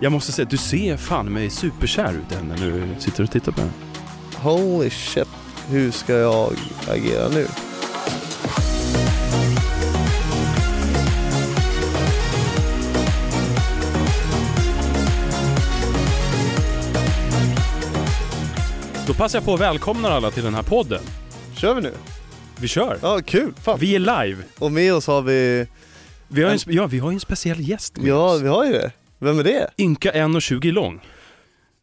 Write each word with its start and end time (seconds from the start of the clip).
Jag 0.00 0.12
måste 0.12 0.32
säga, 0.32 0.48
du 0.50 0.56
ser 0.56 0.96
fan 0.96 1.32
mig 1.32 1.50
superkär 1.50 2.12
ut 2.12 2.32
än 2.40 2.48
när 2.48 2.56
du 2.56 3.00
sitter 3.00 3.22
och 3.22 3.30
tittar 3.30 3.52
på 3.52 3.60
den. 3.60 3.70
Holy 4.36 4.90
shit, 4.90 5.28
hur 5.68 5.90
ska 5.90 6.12
jag 6.14 6.52
agera 6.88 7.28
nu? 7.28 7.46
Då 19.06 19.14
passar 19.14 19.38
jag 19.38 19.44
på 19.44 19.54
att 19.54 19.60
välkomna 19.60 20.08
alla 20.08 20.30
till 20.30 20.44
den 20.44 20.54
här 20.54 20.62
podden. 20.62 21.02
Kör 21.56 21.74
vi 21.74 21.80
nu? 21.80 21.92
Vi 22.60 22.68
kör! 22.68 22.98
Ja, 23.02 23.20
kul! 23.26 23.52
Fan. 23.62 23.78
Vi 23.80 23.94
är 23.94 23.98
live! 23.98 24.42
Och 24.58 24.72
med 24.72 24.94
oss 24.94 25.06
har 25.06 25.22
vi, 25.22 25.66
Vi 26.28 26.42
har, 26.42 26.50
en, 26.50 26.58
ja, 26.66 26.86
vi 26.86 26.98
har 26.98 27.10
ju 27.10 27.14
en 27.14 27.20
speciell 27.20 27.60
gäst 27.68 27.96
med 27.96 28.06
ja 28.06 28.34
oss. 28.34 28.40
vi 28.42 28.48
har 28.48 28.64
ju 28.64 28.72
det. 28.72 28.90
Vem 29.18 29.38
är 29.38 29.44
det? 29.44 29.70
Ynka 29.78 30.12
1,20 30.12 30.72
lång. 30.72 31.00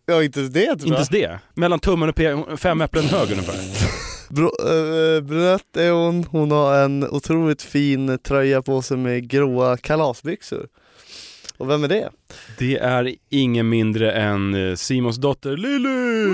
Ja, 0.06 0.24
inte 0.24 0.40
ens 0.40 0.54
det 0.54 0.62
tror 0.66 0.74
Inte 0.74 0.88
jag. 0.88 0.96
ens 0.96 1.10
det. 1.10 1.40
Mellan 1.54 1.80
tummen 1.80 2.10
och 2.10 2.16
pe- 2.16 2.58
fem 2.58 2.82
äpplen 2.82 3.06
hög 3.06 3.32
ungefär. 3.32 3.56
Bro, 4.30 4.46
äh, 4.46 5.22
brunett 5.22 5.78
är 5.78 5.92
hon, 5.92 6.24
hon 6.24 6.52
har 6.52 6.76
en 6.84 7.04
otroligt 7.10 7.62
fin 7.62 8.20
tröja 8.20 8.62
på 8.62 8.82
sig 8.82 8.98
med 8.98 9.30
gråa 9.30 9.78
kalasbyxor. 9.78 10.68
Och 11.58 11.70
vem 11.70 11.84
är 11.84 11.88
det? 11.88 12.10
Det 12.60 12.78
är 12.78 13.16
ingen 13.30 13.70
mindre 13.70 14.12
än 14.12 14.54
eh, 14.70 14.76
Simons 14.76 15.18
dotter 15.18 15.58
Lily! 15.58 16.26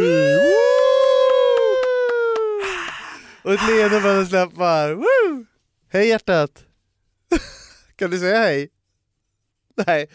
Och 3.44 3.54
ett 3.54 3.68
leende 3.68 4.02
på 4.02 4.08
hennes 4.08 4.32
läppar. 4.32 4.94
Woo! 4.94 5.46
Hej 5.92 6.08
hjärtat! 6.08 6.64
kan 7.96 8.10
du 8.12 8.20
säga 8.20 8.38
hej? 8.40 8.70
Nej, 9.88 10.08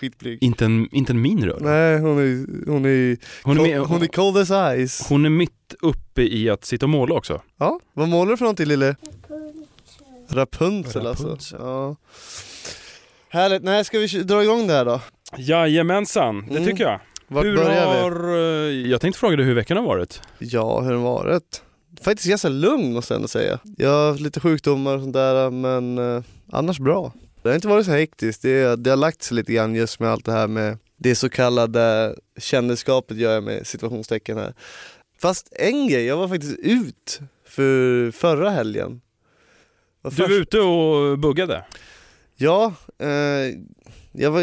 skitblyg. 0.00 0.38
Inte 0.42 0.64
en, 0.64 0.88
inte 0.92 1.12
en 1.12 1.20
min 1.22 1.44
rör. 1.44 1.58
Nej, 1.60 1.98
hon 1.98 2.18
är, 2.18 2.46
hon 2.70 2.84
är, 2.84 3.16
Hon 3.42 3.58
är, 3.58 3.62
med, 3.62 3.80
hon 3.80 4.02
är 4.02 4.06
cold 4.06 4.36
as 4.36 4.50
ice. 4.88 5.08
hon 5.08 5.24
är 5.24 5.30
mitt 5.30 5.74
uppe 5.80 6.22
i 6.22 6.50
att 6.50 6.64
sitta 6.64 6.86
och 6.86 6.90
måla 6.90 7.14
också. 7.14 7.42
Ja, 7.58 7.80
vad 7.92 8.08
målar 8.08 8.30
du 8.30 8.36
för 8.36 8.44
någonting 8.44 8.66
lille? 8.66 8.96
Rapunzel 10.28 11.06
alltså. 11.06 11.24
Rapunzel. 11.26 11.58
Ja. 11.62 11.96
Härligt, 13.28 13.62
nej 13.62 13.84
ska 13.84 13.98
vi 13.98 14.06
dra 14.06 14.42
igång 14.42 14.66
det 14.66 14.72
här 14.72 14.84
då? 14.84 15.00
Jajamensan, 15.38 16.44
det 16.48 16.56
Mm. 16.56 16.64
tycker 16.68 16.84
jag. 16.84 17.00
Vart 17.28 17.44
hur 17.44 17.56
börjar 17.56 17.94
vi? 17.94 18.00
har... 18.00 18.34
eh, 18.38 18.90
Jag 18.90 19.00
tänkte 19.00 19.20
fråga 19.20 19.36
dig 19.36 19.46
hur 19.46 19.54
veckan 19.54 19.76
har 19.76 19.84
varit. 19.84 20.22
Ja, 20.38 20.80
hur 20.80 20.86
har 20.86 20.92
den 20.92 21.02
varit? 21.02 21.62
Faktiskt 22.02 22.28
ganska 22.28 22.48
lugn 22.48 22.92
måste 22.92 23.14
jag 23.14 23.16
ändå 23.18 23.28
säga. 23.28 23.58
Jag 23.76 23.88
har 23.90 24.08
haft 24.08 24.20
lite 24.20 24.40
sjukdomar 24.40 24.94
och 24.96 25.00
sånt 25.02 25.12
där 25.12 25.50
men 25.50 25.98
eh, 26.16 26.22
annars 26.52 26.78
bra. 26.78 27.12
Det 27.42 27.48
har 27.48 27.54
inte 27.54 27.68
varit 27.68 27.86
så 27.86 27.92
hektiskt, 27.92 28.42
det, 28.42 28.76
det 28.76 28.90
har 28.90 28.96
lagt 28.96 29.22
sig 29.22 29.34
lite 29.34 29.52
grann 29.52 29.74
just 29.74 30.00
med 30.00 30.10
allt 30.10 30.24
det 30.24 30.32
här 30.32 30.48
med 30.48 30.78
det 30.96 31.14
så 31.14 31.28
kallade 31.28 32.14
kändisskapet 32.38 33.16
gör 33.16 33.34
jag 33.34 33.44
med 33.44 33.66
situationstecken 33.66 34.38
här. 34.38 34.54
Fast 35.18 35.52
en 35.52 35.88
grej, 35.88 36.04
jag 36.04 36.16
var 36.16 36.28
faktiskt 36.28 36.58
ut 36.58 37.20
för 37.44 38.10
förra 38.10 38.50
helgen. 38.50 39.00
Var 40.02 40.10
Du 40.10 40.22
var 40.22 40.30
ute 40.30 40.60
och 40.60 41.18
buggade. 41.18 41.64
Ja, 42.36 42.74
eh, 42.98 43.58
jag, 44.12 44.30
var, 44.30 44.42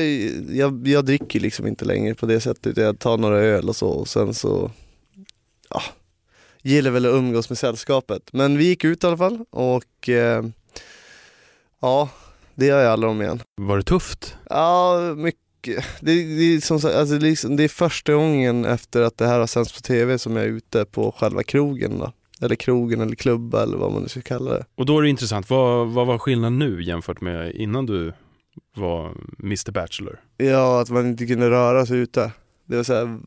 jag, 0.55 0.87
jag 0.87 1.05
dricker 1.05 1.39
liksom 1.39 1.67
inte 1.67 1.85
längre 1.85 2.15
på 2.15 2.25
det 2.25 2.39
sättet. 2.41 2.77
Jag 2.77 2.99
tar 2.99 3.17
några 3.17 3.37
öl 3.37 3.69
och 3.69 3.75
så 3.75 3.89
och 3.89 4.07
sen 4.07 4.33
så, 4.33 4.71
ja, 5.69 5.81
gillar 6.61 6.91
väl 6.91 7.05
att 7.05 7.13
umgås 7.13 7.49
med 7.49 7.57
sällskapet. 7.57 8.33
Men 8.33 8.57
vi 8.57 8.65
gick 8.65 8.83
ut 8.83 9.03
i 9.03 9.07
alla 9.07 9.17
fall 9.17 9.45
och 9.49 10.09
eh, 10.09 10.45
ja, 11.81 12.09
det 12.57 12.65
gör 12.65 12.83
jag 12.83 12.91
aldrig 12.91 13.11
om 13.11 13.21
igen. 13.21 13.41
Var 13.55 13.77
det 13.77 13.83
tufft? 13.83 14.35
Ja, 14.49 14.99
mycket. 15.17 15.85
Det, 16.01 16.11
det, 16.37 16.55
är 16.55 16.59
som 16.59 16.75
alltså, 16.75 17.17
liksom, 17.17 17.55
det 17.55 17.63
är 17.63 17.67
första 17.67 18.13
gången 18.13 18.65
efter 18.65 19.01
att 19.01 19.17
det 19.17 19.27
här 19.27 19.39
har 19.39 19.47
sänds 19.47 19.73
på 19.73 19.79
tv 19.79 20.17
som 20.17 20.35
jag 20.35 20.45
är 20.45 20.49
ute 20.49 20.85
på 20.85 21.11
själva 21.11 21.43
krogen 21.43 21.99
då. 21.99 22.11
Eller 22.41 22.55
krogen 22.55 23.01
eller 23.01 23.15
klubba 23.15 23.63
eller 23.63 23.77
vad 23.77 23.91
man 23.91 24.01
nu 24.01 24.09
ska 24.09 24.21
kalla 24.21 24.53
det. 24.53 24.65
Och 24.75 24.85
då 24.85 24.97
är 24.97 25.03
det 25.03 25.09
intressant, 25.09 25.49
vad, 25.49 25.87
vad 25.87 26.07
var 26.07 26.17
skillnaden 26.17 26.59
nu 26.59 26.83
jämfört 26.83 27.21
med 27.21 27.51
innan 27.55 27.85
du 27.85 28.13
var 28.75 29.13
Mr 29.43 29.71
Bachelor? 29.71 30.19
Ja, 30.37 30.81
att 30.81 30.89
man 30.89 31.07
inte 31.07 31.25
kunde 31.25 31.49
röra 31.49 31.85
sig 31.85 31.97
ute. 31.97 32.31
Det 32.65 32.75
var 32.75 32.83
så 32.83 32.93
här, 32.93 33.19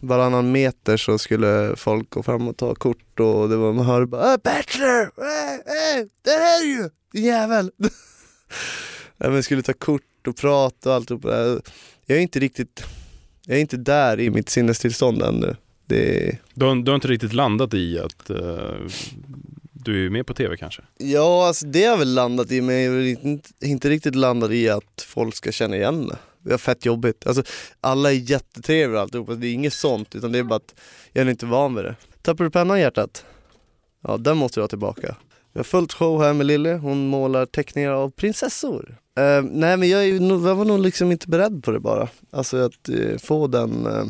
varannan 0.00 0.52
meter 0.52 0.96
så 0.96 1.18
skulle 1.18 1.76
folk 1.76 2.10
gå 2.10 2.22
fram 2.22 2.48
och 2.48 2.56
ta 2.56 2.74
kort 2.74 3.20
och 3.20 3.48
det 3.48 3.56
var, 3.56 3.72
man 3.72 3.86
hörde 3.86 4.06
bara 4.06 4.32
äh, 4.32 4.38
Bachelor! 4.44 5.02
Äh, 5.02 6.00
äh, 6.00 6.06
där 6.22 6.40
är 6.40 6.60
du 6.60 6.66
ju! 6.66 6.88
Din 7.12 7.24
jävel! 7.24 7.70
men 9.16 9.42
skulle 9.42 9.62
ta 9.62 9.72
kort 9.72 10.26
och 10.26 10.36
prata 10.36 10.88
och 10.88 10.94
allt 10.94 11.08
där. 11.22 11.60
Jag 12.06 12.18
är 12.18 12.22
inte 12.22 12.40
riktigt, 12.40 12.84
jag 13.46 13.56
är 13.56 13.60
inte 13.60 13.76
där 13.76 14.20
i 14.20 14.30
mitt 14.30 14.48
sinnestillstånd 14.48 15.22
ännu. 15.22 15.56
Det, 15.86 16.38
Du 16.54 16.66
har, 16.66 16.74
du 16.74 16.90
har 16.90 16.94
inte 16.94 17.08
riktigt 17.08 17.32
landat 17.32 17.74
i 17.74 17.98
att 17.98 18.30
eh, 18.30 18.74
du 19.72 20.06
är 20.06 20.10
med 20.10 20.26
på 20.26 20.34
tv 20.34 20.56
kanske? 20.56 20.82
ja, 20.98 21.46
alltså 21.46 21.66
det 21.66 21.84
har 21.84 21.96
väl 21.96 22.14
landat 22.14 22.50
i, 22.52 22.60
men 22.60 22.82
jag 22.82 22.94
är 22.94 23.26
inte, 23.26 23.50
inte 23.60 23.90
riktigt 23.90 24.14
landat 24.14 24.50
i 24.50 24.68
att 24.68 25.04
folk 25.06 25.34
ska 25.34 25.52
känna 25.52 25.76
igen 25.76 26.06
det. 26.06 26.18
Det 26.44 26.54
är 26.54 26.58
fett 26.58 26.86
jobbigt. 26.86 27.26
Alltså, 27.26 27.42
alla 27.80 28.10
är 28.12 28.30
jättetrevliga 28.30 28.98
och 28.98 29.02
alltihopa, 29.02 29.34
det 29.34 29.46
är 29.46 29.52
inget 29.52 29.72
sånt 29.72 30.14
utan 30.14 30.32
det 30.32 30.38
är 30.38 30.42
bara 30.42 30.56
att 30.56 30.74
jag 31.12 31.26
är 31.26 31.30
inte 31.30 31.46
van 31.46 31.74
vid 31.74 31.84
det. 31.84 31.96
Tappar 32.22 32.44
du 32.44 32.50
pennan 32.50 32.80
hjärtat? 32.80 33.24
Ja, 34.02 34.16
den 34.16 34.36
måste 34.36 34.60
du 34.60 34.62
ha 34.62 34.68
tillbaka. 34.68 35.16
Vi 35.52 35.58
har 35.58 35.64
fullt 35.64 35.92
show 35.92 36.22
här 36.22 36.32
med 36.32 36.46
Lille, 36.46 36.74
hon 36.74 37.06
målar 37.06 37.46
teckningar 37.46 37.90
av 37.90 38.10
prinsessor. 38.10 38.96
Eh, 39.18 39.42
nej 39.42 39.76
men 39.76 39.88
jag, 39.88 40.04
är, 40.04 40.14
jag 40.46 40.54
var 40.54 40.64
nog 40.64 40.80
liksom 40.80 41.12
inte 41.12 41.28
beredd 41.28 41.64
på 41.64 41.70
det 41.70 41.80
bara. 41.80 42.08
Alltså 42.30 42.56
att 42.56 42.88
eh, 42.88 43.18
få 43.18 43.46
den 43.46 43.86
uh, 43.86 44.04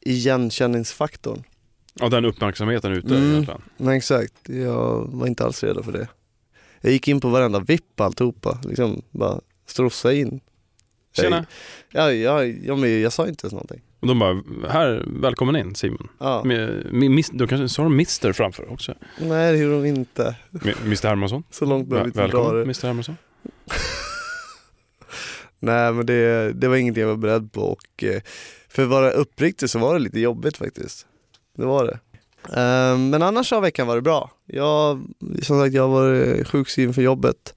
igenkänningsfaktorn. 0.00 1.42
Ja, 1.94 2.08
den 2.08 2.24
uppmärksamheten 2.24 2.92
ute 2.92 3.08
Mm. 3.14 3.30
egentligen. 3.30 3.62
Men 3.76 3.94
exakt, 3.94 4.34
jag 4.48 5.08
var 5.12 5.26
inte 5.26 5.44
alls 5.44 5.62
redo 5.64 5.82
för 5.82 5.92
det. 5.92 6.08
Jag 6.80 6.92
gick 6.92 7.08
in 7.08 7.20
på 7.20 7.28
varenda 7.28 7.60
vipp 7.60 8.00
alltihopa, 8.00 8.58
liksom 8.64 9.02
bara 9.10 9.40
strossa 9.66 10.12
in. 10.12 10.40
Tjena! 11.16 11.46
Ja, 11.92 12.12
ja, 12.12 12.44
ja, 12.44 12.76
men 12.76 13.00
jag 13.00 13.12
sa 13.12 13.28
inte 13.28 13.44
ens 13.44 13.52
någonting. 13.52 13.80
Och 14.02 14.08
de 14.08 14.18
bara, 14.18 14.42
här, 14.68 15.04
välkommen 15.06 15.56
in 15.56 15.74
Simon. 15.74 16.08
Ja. 16.18 16.42
Med, 16.44 16.86
med, 16.92 17.10
mis, 17.10 17.30
då 17.30 17.46
kanske 17.46 17.68
sa 17.68 17.82
de 17.82 17.92
Mr 17.92 18.32
framför 18.32 18.72
också. 18.72 18.94
Nej 19.20 19.52
det 19.52 19.58
gjorde 19.58 19.82
de 19.82 19.88
inte. 19.88 20.36
Med, 20.50 20.74
Mr 20.84 21.06
Hermansson. 21.06 21.42
Så 21.50 21.64
långt 21.64 21.88
behöver 21.88 22.04
vi 22.04 22.08
inte 22.08 22.20
dra 22.20 22.26
välkommen 22.26 22.56
det. 22.56 22.62
Mr 22.62 22.86
Hermansson. 22.86 23.16
Nej 25.58 25.92
men 25.92 26.06
det, 26.06 26.52
det 26.52 26.68
var 26.68 26.76
ingenting 26.76 27.00
jag 27.00 27.08
var 27.08 27.16
beredd 27.16 27.52
på 27.52 27.60
och 27.60 28.04
eh, 28.04 28.20
för 28.68 28.82
att 28.82 28.88
vara 28.88 29.10
uppriktig 29.10 29.70
så 29.70 29.78
var 29.78 29.94
det 29.94 30.00
lite 30.00 30.20
jobbigt 30.20 30.56
faktiskt. 30.56 31.06
Det 31.56 31.64
var 31.64 31.84
det. 31.84 31.98
Eh, 32.60 32.98
Men 32.98 33.22
annars 33.22 33.50
har 33.50 33.60
veckan 33.60 33.86
varit 33.86 34.04
bra. 34.04 34.30
Jag, 34.46 35.00
som 35.42 35.60
sagt 35.60 35.74
jag 35.74 35.82
har 35.82 35.88
varit 35.88 36.48
sjukskriven 36.48 36.94
för 36.94 37.02
jobbet 37.02 37.54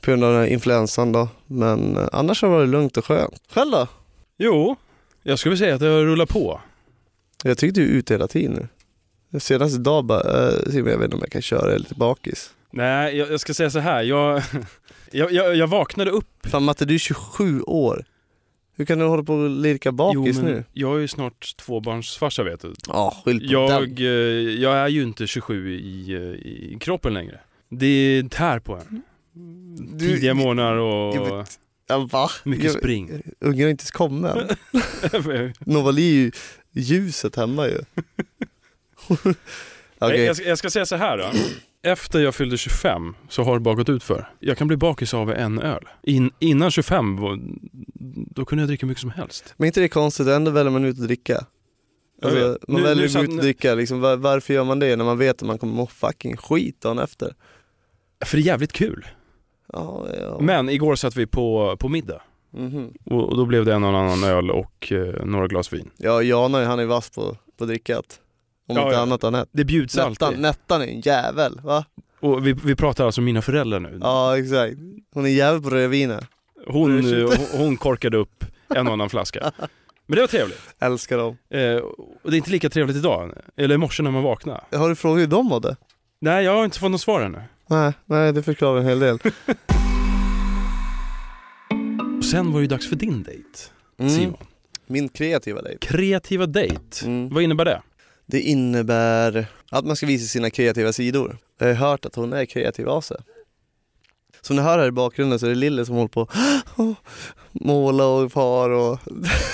på 0.00 0.10
grund 0.10 0.24
av 0.24 0.32
den 0.32 0.40
här 0.40 0.48
influensan 0.48 1.12
då. 1.12 1.28
Men 1.46 1.96
eh, 1.96 2.08
annars 2.12 2.42
har 2.42 2.48
det 2.48 2.54
varit 2.54 2.68
lugnt 2.68 2.96
och 2.96 3.04
skönt. 3.04 3.40
Själv 3.54 3.70
då? 3.70 3.86
Jo, 4.38 4.76
jag 5.24 5.38
skulle 5.38 5.56
säga 5.56 5.74
att 5.74 5.80
det 5.80 6.04
rullar 6.04 6.26
på. 6.26 6.60
Jag 7.44 7.58
tyckte 7.58 7.80
du 7.80 7.86
är 7.86 7.90
ute 7.92 8.14
hela 8.14 8.28
tiden 8.28 8.68
nu. 9.32 9.40
Senast 9.40 9.74
idag 9.74 10.04
bara, 10.04 10.50
Simon, 10.70 10.90
jag 10.90 10.98
vet 10.98 11.04
inte 11.04 11.16
om 11.16 11.20
jag 11.22 11.32
kan 11.32 11.42
köra, 11.42 11.66
jag 11.66 11.74
är 11.74 11.78
lite 11.78 11.94
bakis. 11.94 12.50
Nej, 12.70 13.16
jag, 13.16 13.32
jag 13.32 13.40
ska 13.40 13.54
säga 13.54 13.70
så 13.70 13.78
här. 13.78 14.02
Jag, 14.02 14.42
jag, 15.10 15.32
jag, 15.32 15.56
jag 15.56 15.66
vaknade 15.66 16.10
upp. 16.10 16.46
Fan 16.46 16.64
Matte, 16.64 16.84
du 16.84 16.94
är 16.94 16.98
27 16.98 17.60
år. 17.62 18.04
Hur 18.76 18.84
kan 18.84 18.98
du 18.98 19.04
hålla 19.04 19.22
på 19.22 19.34
och 19.34 19.50
lirka 19.50 19.92
bakis 19.92 20.36
men 20.36 20.46
nu? 20.46 20.64
jag 20.72 20.96
är 20.96 21.00
ju 21.00 21.08
snart 21.08 21.56
tvåbarnsfarsa 21.56 22.42
vet 22.42 22.60
du. 22.60 22.74
Ja, 22.88 23.16
skyll 23.24 23.38
på 23.38 23.52
Jag, 23.52 24.00
eh, 24.00 24.06
jag 24.62 24.76
är 24.76 24.88
ju 24.88 25.02
inte 25.02 25.26
27 25.26 25.74
i, 25.74 26.14
eh, 26.14 26.20
i 26.22 26.76
kroppen 26.80 27.14
längre. 27.14 27.40
Det 27.70 28.22
tär 28.30 28.58
på 28.58 28.74
en. 28.76 29.02
Du- 29.98 29.98
Tidiga 30.08 30.34
morgnar 30.34 30.74
och 30.76 31.46
Ja, 31.86 32.08
va? 32.12 32.30
mycket 32.44 32.64
Jag- 32.64 32.74
spring. 32.74 33.22
Ungen 33.40 33.62
har 33.62 33.70
inte 33.70 33.82
ens 33.82 33.90
kommit 33.90 34.30
än. 34.34 35.52
Novali 35.58 36.02
är 36.08 36.12
ju 36.14 36.30
ljuset 36.72 37.36
hemma 37.36 37.66
ju. 37.68 37.78
Nej, 40.00 40.20
jag, 40.20 40.36
ska, 40.36 40.48
jag 40.48 40.58
ska 40.58 40.70
säga 40.70 40.86
så 40.86 40.96
här 40.96 41.18
då. 41.18 41.30
Efter 41.90 42.20
jag 42.20 42.34
fyllde 42.34 42.56
25 42.58 43.14
så 43.28 43.42
har 43.42 43.54
det 43.54 43.60
bara 43.60 43.74
gått 43.74 43.88
ut 43.88 44.02
för. 44.02 44.28
Jag 44.40 44.58
kan 44.58 44.66
bli 44.68 44.76
bakis 44.76 45.14
av 45.14 45.30
en 45.32 45.58
öl. 45.58 45.84
In, 46.02 46.30
innan 46.38 46.70
25, 46.70 47.16
var- 47.16 47.38
då 48.34 48.44
kunde 48.44 48.62
jag 48.62 48.68
dricka 48.68 48.86
mycket 48.86 49.00
som 49.00 49.10
helst. 49.10 49.54
men 49.56 49.66
inte 49.66 49.80
det 49.80 49.86
är 49.86 49.88
konstigt, 49.88 50.26
ändå 50.26 50.50
väljer 50.50 50.70
man 50.72 50.84
ut 50.84 50.98
att 50.98 51.04
dricka. 51.06 51.46
Alltså, 52.22 52.58
man 52.68 52.80
Nu- 52.80 52.86
väljer 52.86 53.14
nu 53.18 53.24
ut 53.24 53.30
att 53.30 53.40
dricka, 53.42 53.74
liksom, 53.74 54.00
var, 54.00 54.16
varför 54.16 54.54
gör 54.54 54.64
man 54.64 54.78
det 54.78 54.96
när 54.96 55.04
man 55.04 55.18
vet 55.18 55.42
att 55.42 55.48
man 55.48 55.58
kommer 55.58 55.72
må 55.74 55.86
fucking 55.86 56.36
skit 56.36 56.80
dagen 56.80 56.98
efter? 56.98 57.34
För 58.24 58.36
det 58.36 58.42
är 58.42 58.46
jävligt 58.46 58.72
kul. 58.72 59.06
Ja, 59.74 60.06
ja. 60.20 60.36
Men 60.40 60.68
igår 60.68 60.94
satt 60.96 61.16
vi 61.16 61.26
på, 61.26 61.76
på 61.80 61.88
middag. 61.88 62.22
Mhm. 62.50 62.92
Och, 63.04 63.28
och 63.28 63.36
då 63.36 63.44
blev 63.46 63.64
det 63.64 63.74
en 63.74 63.84
och 63.84 63.90
annan 63.98 64.24
öl 64.24 64.50
och 64.50 64.92
eh, 64.92 65.24
några 65.24 65.46
glas 65.46 65.72
vin. 65.72 65.90
Ja, 65.96 66.22
Jan 66.22 66.54
han 66.54 66.78
är 66.78 66.84
vass 66.86 67.10
på, 67.10 67.36
på 67.58 67.64
drickat. 67.64 68.20
Om 68.68 68.76
Ja, 68.76 68.84
inte 68.86 68.98
annat 68.98 69.24
Anette. 69.24 69.50
Det 69.52 69.64
bjuds 69.64 69.96
Nettan, 69.96 70.08
alltid. 70.26 70.40
Nettan 70.40 70.82
är 70.82 70.86
en 70.86 71.00
jävel, 71.00 71.60
va? 71.64 71.84
Och 72.20 72.46
vi, 72.46 72.52
vi 72.52 72.74
pratar 72.76 73.04
alltså 73.06 73.20
om 73.20 73.24
mina 73.24 73.42
föräldrar 73.42 73.80
nu. 73.80 73.98
Ja, 74.02 74.38
exakt. 74.38 74.74
Hon 75.14 75.24
är 75.26 75.30
jävel 75.30 75.62
på 75.62 75.70
rödviner. 75.70 76.26
Shit. 76.66 77.12
eh, 77.12 77.48
hon, 77.52 77.60
hon 77.66 77.76
korkade 77.76 78.16
upp 78.16 78.44
en 78.68 78.86
och 78.86 78.92
annan 78.92 79.10
flaska. 79.10 79.52
Men 80.06 80.16
det 80.16 80.20
var 80.20 80.26
trevligt. 80.28 80.60
Älskar 80.80 81.18
dem. 81.18 81.36
Eh, 81.50 81.76
och 82.22 82.30
det 82.30 82.36
är 82.36 82.38
inte 82.38 82.50
lika 82.50 82.70
trevligt 82.70 82.96
idag, 82.96 83.32
eller 83.56 83.74
i 83.74 83.78
morse 83.78 84.02
när 84.02 84.10
man 84.10 84.22
vaknade. 84.22 84.60
Har 84.72 84.88
du 84.88 84.94
frågat 84.94 85.20
hur 85.22 85.26
de 85.26 85.46
mådde? 85.46 85.76
Nej, 86.20 86.44
jag 86.44 86.56
har 86.56 86.64
inte 86.64 86.78
fått 86.78 86.90
något 86.90 87.00
svar 87.00 87.20
ännu. 87.20 87.42
Nej, 87.66 87.92
nej 88.06 88.32
det 88.32 88.42
förklarar 88.42 88.78
en 88.80 88.86
hel 88.86 88.98
del. 88.98 89.18
Och 92.18 92.24
sen 92.30 92.52
var 92.52 92.58
det 92.60 92.62
ju 92.62 92.66
dags 92.68 92.88
för 92.88 92.96
din 92.96 93.22
dejt, 93.22 93.48
Mm. 93.98 94.10
Simon. 94.10 94.36
Min 94.86 95.08
kreativa 95.08 95.62
dejt. 95.62 95.86
Kreativa 95.86 96.46
dejt. 96.46 97.06
Mm. 97.06 97.28
Vad 97.28 97.42
innebär 97.42 97.64
det? 97.64 97.82
Det 98.26 98.40
innebär 98.40 99.46
att 99.70 99.84
man 99.84 99.96
ska 99.96 100.06
visa 100.06 100.26
sina 100.26 100.50
kreativa 100.50 100.92
sidor. 100.92 101.38
Jag 101.58 101.66
har 101.66 101.74
hört 101.74 102.04
att 102.04 102.14
hon 102.14 102.32
är 102.32 102.44
kreativ 102.44 102.88
av 102.88 103.00
sig. 103.00 103.16
Som 104.40 104.56
ni 104.56 104.62
hör 104.62 104.78
här 104.78 104.86
i 104.86 104.90
bakgrunden 104.92 105.38
så 105.38 105.46
är 105.46 105.50
det 105.50 105.56
Lille 105.56 105.86
som 105.86 105.94
håller 105.94 106.08
på 106.08 106.20
att 106.22 106.96
måla 107.52 108.06
och 108.06 108.32
far 108.32 108.70
och 108.70 108.98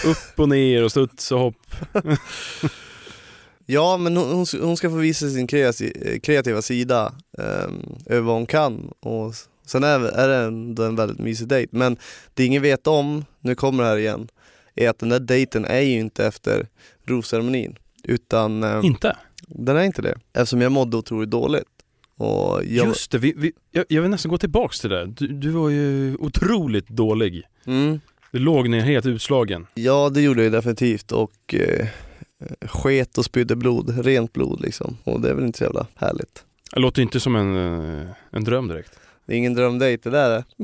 Upp 0.04 0.38
och 0.40 0.48
ner 0.48 0.84
och 0.84 0.90
studs 0.90 1.32
och 1.32 1.38
hopp. 1.38 1.56
Ja 3.72 3.96
men 3.96 4.16
hon, 4.16 4.46
hon- 4.60 4.76
ska 4.76 4.90
få 4.90 4.96
visa 4.96 5.28
sin 5.30 5.46
kreativa, 6.22 6.62
sida 6.62 7.12
um, 7.38 7.96
över 8.06 8.20
vad 8.20 8.34
hon 8.34 8.46
kan 8.46 8.90
och 9.00 9.34
sen 9.66 9.84
är, 9.84 10.00
är 10.00 10.28
det 10.28 10.36
ändå 10.36 10.82
en 10.82 10.96
väldigt 10.96 11.18
mysig 11.18 11.48
dejt. 11.48 11.76
Men 11.76 11.96
det 12.34 12.44
ingen 12.44 12.62
vet 12.62 12.86
om, 12.86 13.24
nu 13.40 13.54
kommer 13.54 13.82
det 13.82 13.88
här 13.88 13.96
igen, 13.96 14.28
är 14.74 14.88
att 14.90 14.98
den 14.98 15.08
där 15.08 15.20
dejten 15.20 15.64
är 15.64 15.80
ju 15.80 15.98
inte 16.00 16.26
efter 16.26 16.66
rosceremonin 17.06 17.76
utan 18.04 18.62
eh, 18.64 18.80
Inte? 18.82 19.16
den 19.48 19.76
är 19.76 19.82
inte 19.82 20.02
det. 20.02 20.18
Eftersom 20.32 20.60
jag 20.60 20.72
mådde 20.72 20.96
otroligt 20.96 21.30
dåligt. 21.30 21.64
Och 22.16 22.64
jag, 22.64 22.86
Just 22.86 23.10
det, 23.10 23.18
vi, 23.18 23.34
vi, 23.36 23.52
jag, 23.72 23.84
jag 23.88 24.02
vill 24.02 24.10
nästan 24.10 24.30
gå 24.30 24.38
tillbaks 24.38 24.80
till 24.80 24.90
det. 24.90 25.06
Du, 25.06 25.26
du 25.26 25.50
var 25.50 25.68
ju 25.68 26.16
otroligt 26.16 26.88
dålig. 26.88 27.42
mm, 27.66 28.00
Du 28.32 28.38
låg 28.38 28.68
ner 28.68 28.80
helt 28.80 29.06
utslagen. 29.06 29.66
ja 29.74 30.10
det 30.14 30.20
gjorde 30.20 30.42
jag 30.42 30.52
definitivt 30.52 31.12
och 31.12 31.54
eh, 31.54 31.86
sket 32.62 33.18
och 33.18 33.24
spydde 33.24 33.56
blod, 33.56 34.04
rent 34.04 34.32
blod 34.32 34.60
liksom. 34.60 34.96
Och 35.04 35.20
det 35.20 35.30
är 35.30 35.34
väl 35.34 35.44
inte 35.44 35.58
så 35.58 35.64
jävla 35.64 35.86
härligt. 35.94 36.44
Det 36.72 36.80
låter 36.80 37.02
inte 37.02 37.20
som 37.20 37.36
en, 37.36 37.56
eh, 37.56 38.06
en 38.30 38.44
dröm 38.44 38.68
direkt. 38.68 38.98
Det 39.26 39.32
är 39.32 39.36
ingen 39.36 39.54
drömdejt 39.54 40.02
det 40.02 40.10
där 40.10 40.30
är. 40.30 40.44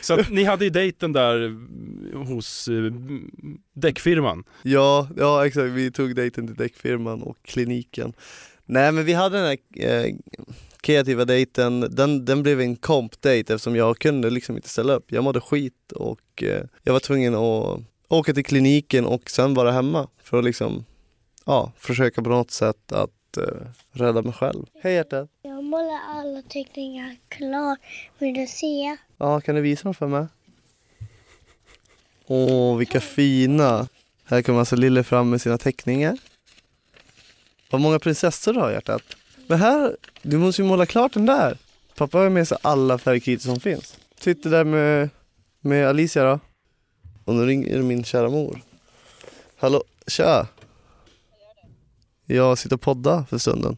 Så 0.00 0.14
att 0.14 0.30
ni 0.30 0.44
hade 0.44 0.64
ju 0.64 0.70
dejten 0.70 1.12
där 1.12 1.44
eh, 1.44 2.22
hos 2.22 2.68
eh, 2.68 2.92
däckfirman. 3.74 4.44
Ja, 4.62 5.08
ja 5.16 5.46
exakt. 5.46 5.72
Vi 5.72 5.90
tog 5.90 6.14
dejten 6.14 6.46
till 6.46 6.56
däckfirman 6.56 7.22
och 7.22 7.36
kliniken. 7.42 8.12
Nej 8.64 8.92
men 8.92 9.04
vi 9.04 9.12
hade 9.12 9.36
den 9.38 9.46
här 9.46 9.58
eh, 9.88 10.14
kreativa 10.80 11.24
dejten, 11.24 11.80
den, 11.80 12.24
den 12.24 12.42
blev 12.42 12.60
en 12.60 12.76
komp-dejt 12.76 13.54
eftersom 13.54 13.76
jag 13.76 13.98
kunde 13.98 14.30
liksom 14.30 14.56
inte 14.56 14.68
ställa 14.68 14.92
upp. 14.92 15.12
Jag 15.12 15.24
mådde 15.24 15.40
skit 15.40 15.92
och 15.94 16.42
eh, 16.42 16.62
jag 16.82 16.92
var 16.92 17.00
tvungen 17.00 17.34
att 17.34 17.80
åka 18.18 18.34
till 18.34 18.44
kliniken 18.44 19.06
och 19.06 19.30
sen 19.30 19.54
vara 19.54 19.72
hemma 19.72 20.08
för 20.22 20.38
att 20.38 20.44
liksom, 20.44 20.84
ja, 21.46 21.72
försöka 21.78 22.22
på 22.22 22.30
något 22.30 22.50
sätt 22.50 22.92
att 22.92 23.36
eh, 23.36 23.66
rädda 23.92 24.22
mig 24.22 24.32
själv. 24.32 24.66
Hej 24.82 24.94
hjärtat! 24.94 25.28
Jag 25.42 25.64
målar 25.64 26.00
alla 26.08 26.42
teckningar 26.42 27.16
klar. 27.28 27.76
Vill 28.18 28.34
du 28.34 28.46
se? 28.46 28.96
Ja, 29.16 29.40
kan 29.40 29.54
du 29.54 29.60
visa 29.60 29.84
dem 29.84 29.94
för 29.94 30.06
mig? 30.06 30.26
Åh, 32.26 32.76
vilka 32.76 33.00
fina! 33.00 33.88
Här 34.24 34.42
kommer 34.42 34.58
alltså 34.58 34.76
Lille 34.76 35.04
fram 35.04 35.30
med 35.30 35.40
sina 35.40 35.58
teckningar. 35.58 36.18
Vad 37.70 37.80
många 37.80 37.98
prinsessor 37.98 38.52
du 38.52 38.60
har 38.60 38.70
hjärtat. 38.70 39.02
Men 39.46 39.58
här, 39.58 39.96
du 40.22 40.38
måste 40.38 40.62
ju 40.62 40.68
måla 40.68 40.86
klart 40.86 41.12
den 41.12 41.26
där. 41.26 41.58
Pappa 41.96 42.18
har 42.18 42.28
med 42.28 42.48
sig 42.48 42.58
alla 42.62 42.98
färgkritor 42.98 43.42
som 43.42 43.60
finns. 43.60 43.98
Sitter 44.20 44.50
där 44.50 44.64
med, 44.64 45.10
med 45.60 45.88
Alicia 45.88 46.24
då. 46.24 46.40
Och 47.24 47.34
nu 47.34 47.46
ringer 47.46 47.78
min 47.82 48.04
kära 48.04 48.28
mor. 48.28 48.60
Hallå, 49.58 49.84
tja! 50.06 50.46
Jag 52.26 52.58
sitter 52.58 52.76
och 52.76 52.80
poddar 52.82 53.24
för 53.30 53.38
stunden. 53.38 53.76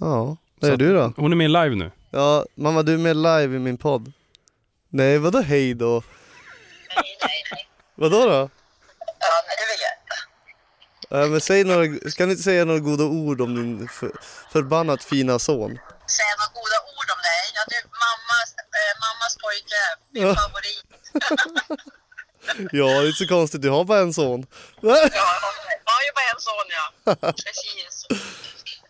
Ja, 0.00 0.36
vad 0.60 0.68
Så 0.68 0.72
är 0.72 0.76
du 0.76 0.94
då? 0.94 1.12
Hon 1.16 1.32
är 1.32 1.36
med 1.36 1.50
live 1.50 1.74
nu. 1.74 1.90
Ja, 2.10 2.46
mamma 2.54 2.82
du 2.82 2.94
är 2.94 2.98
med 2.98 3.16
live 3.16 3.56
i 3.56 3.58
min 3.58 3.76
podd. 3.78 4.12
Nej, 4.88 5.18
vadå 5.18 5.40
hej 5.40 5.74
då? 5.74 6.02
Nej, 6.96 7.16
nej, 7.22 7.42
nej. 7.52 7.68
Vadå 7.94 8.18
då? 8.18 8.50
Ja, 9.20 9.36
men 9.46 9.54
det 9.58 9.66
vill 9.70 9.80
jag 9.86 9.94
inte. 10.00 10.18
Ja, 11.10 11.26
men 11.32 11.40
säg 11.40 11.64
några, 11.64 11.86
kan 12.16 12.26
du 12.28 12.32
inte 12.32 12.42
säga 12.42 12.64
några 12.64 12.80
goda 12.80 13.04
ord 13.04 13.40
om 13.40 13.54
din 13.56 13.88
för, 13.88 14.12
förbannat 14.52 15.04
fina 15.04 15.38
son? 15.38 15.70
Säga 16.16 16.32
några 16.40 16.52
goda 16.58 16.78
ord 16.96 17.08
om 17.14 17.20
dig. 17.28 17.42
Ja, 17.56 17.62
du, 17.68 17.78
mammas, 18.04 18.48
eh, 18.78 18.92
mammas 19.04 19.36
pojke, 19.42 19.82
min 20.14 20.22
Ja. 20.22 20.34
favorit. 20.34 20.84
Ja, 22.72 22.86
det 22.86 22.92
är 22.92 23.06
inte 23.06 23.18
så 23.18 23.26
konstigt, 23.26 23.62
du 23.62 23.70
har 23.70 23.84
bara 23.84 23.98
en 23.98 24.14
son. 24.14 24.46
Ja, 24.80 24.88
jag 24.90 25.22
har 25.84 26.02
ju 26.02 26.12
bara 26.14 26.30
en 26.34 26.40
son, 26.40 26.66
ja. 26.68 27.32
Precis. 27.32 28.06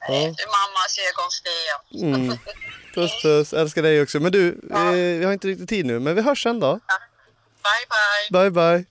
Ja. 0.09 0.15
Eh, 0.15 0.21
Mammas 0.23 0.99
ögonsten. 1.11 2.15
Mm. 2.15 2.39
Puss 2.95 3.23
puss, 3.23 3.53
älskar 3.53 3.83
dig 3.83 4.03
också. 4.03 4.21
Men 4.21 4.33
du, 4.33 4.49
eh, 4.71 4.93
vi 4.93 5.25
har 5.25 5.33
inte 5.33 5.49
riktigt 5.49 5.69
tid 5.69 5.87
nu, 5.87 5.99
men 5.99 6.15
vi 6.15 6.23
hörs 6.23 6.43
sen 6.43 6.61
då. 6.61 6.73
Bye, 6.73 7.87
bye. 8.31 8.41
Bye 8.41 8.51
bye. 8.51 8.85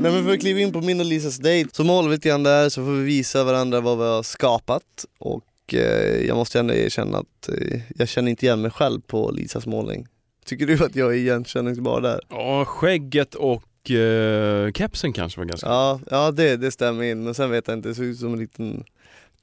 Nej 0.00 0.12
men 0.12 0.24
för 0.24 0.32
att 0.32 0.40
kliva 0.40 0.60
in 0.60 0.72
på 0.72 0.80
min 0.80 1.00
och 1.00 1.06
Lisas 1.06 1.36
dejt 1.36 1.74
så 1.74 1.84
målar 1.84 2.08
vi 2.08 2.14
lite 2.16 2.28
grann 2.28 2.42
där 2.42 2.68
så 2.68 2.84
får 2.84 2.92
vi 2.92 3.04
visa 3.04 3.44
varandra 3.44 3.80
vad 3.80 3.98
vi 3.98 4.04
har 4.04 4.22
skapat 4.22 5.04
och 5.18 5.74
eh, 5.74 6.26
jag 6.26 6.36
måste 6.36 6.58
ändå 6.58 6.74
erkänna 6.74 7.18
att 7.18 7.48
eh, 7.48 7.80
jag 7.96 8.08
känner 8.08 8.30
inte 8.30 8.46
igen 8.46 8.62
mig 8.62 8.70
själv 8.70 9.00
på 9.00 9.30
Lisas 9.30 9.66
målning. 9.66 10.08
Tycker 10.46 10.66
du 10.66 10.84
att 10.84 10.96
jag 10.96 11.10
är 11.10 11.16
igenkänningsbar 11.16 12.00
där? 12.00 12.20
Ja, 12.28 12.64
skägget 12.64 13.34
och 13.34 13.90
eh, 13.90 14.72
kepsen 14.72 15.12
kanske 15.12 15.40
var 15.40 15.44
ganska... 15.44 15.66
Ja, 15.66 16.00
ja 16.10 16.30
det, 16.30 16.56
det 16.56 16.70
stämmer 16.70 17.04
in 17.04 17.24
men 17.24 17.34
sen 17.34 17.50
vet 17.50 17.68
jag 17.68 17.76
inte, 17.76 17.88
det 17.88 17.94
ser 17.94 18.02
ut 18.02 18.18
som 18.18 18.32
en 18.32 18.38
liten 18.38 18.84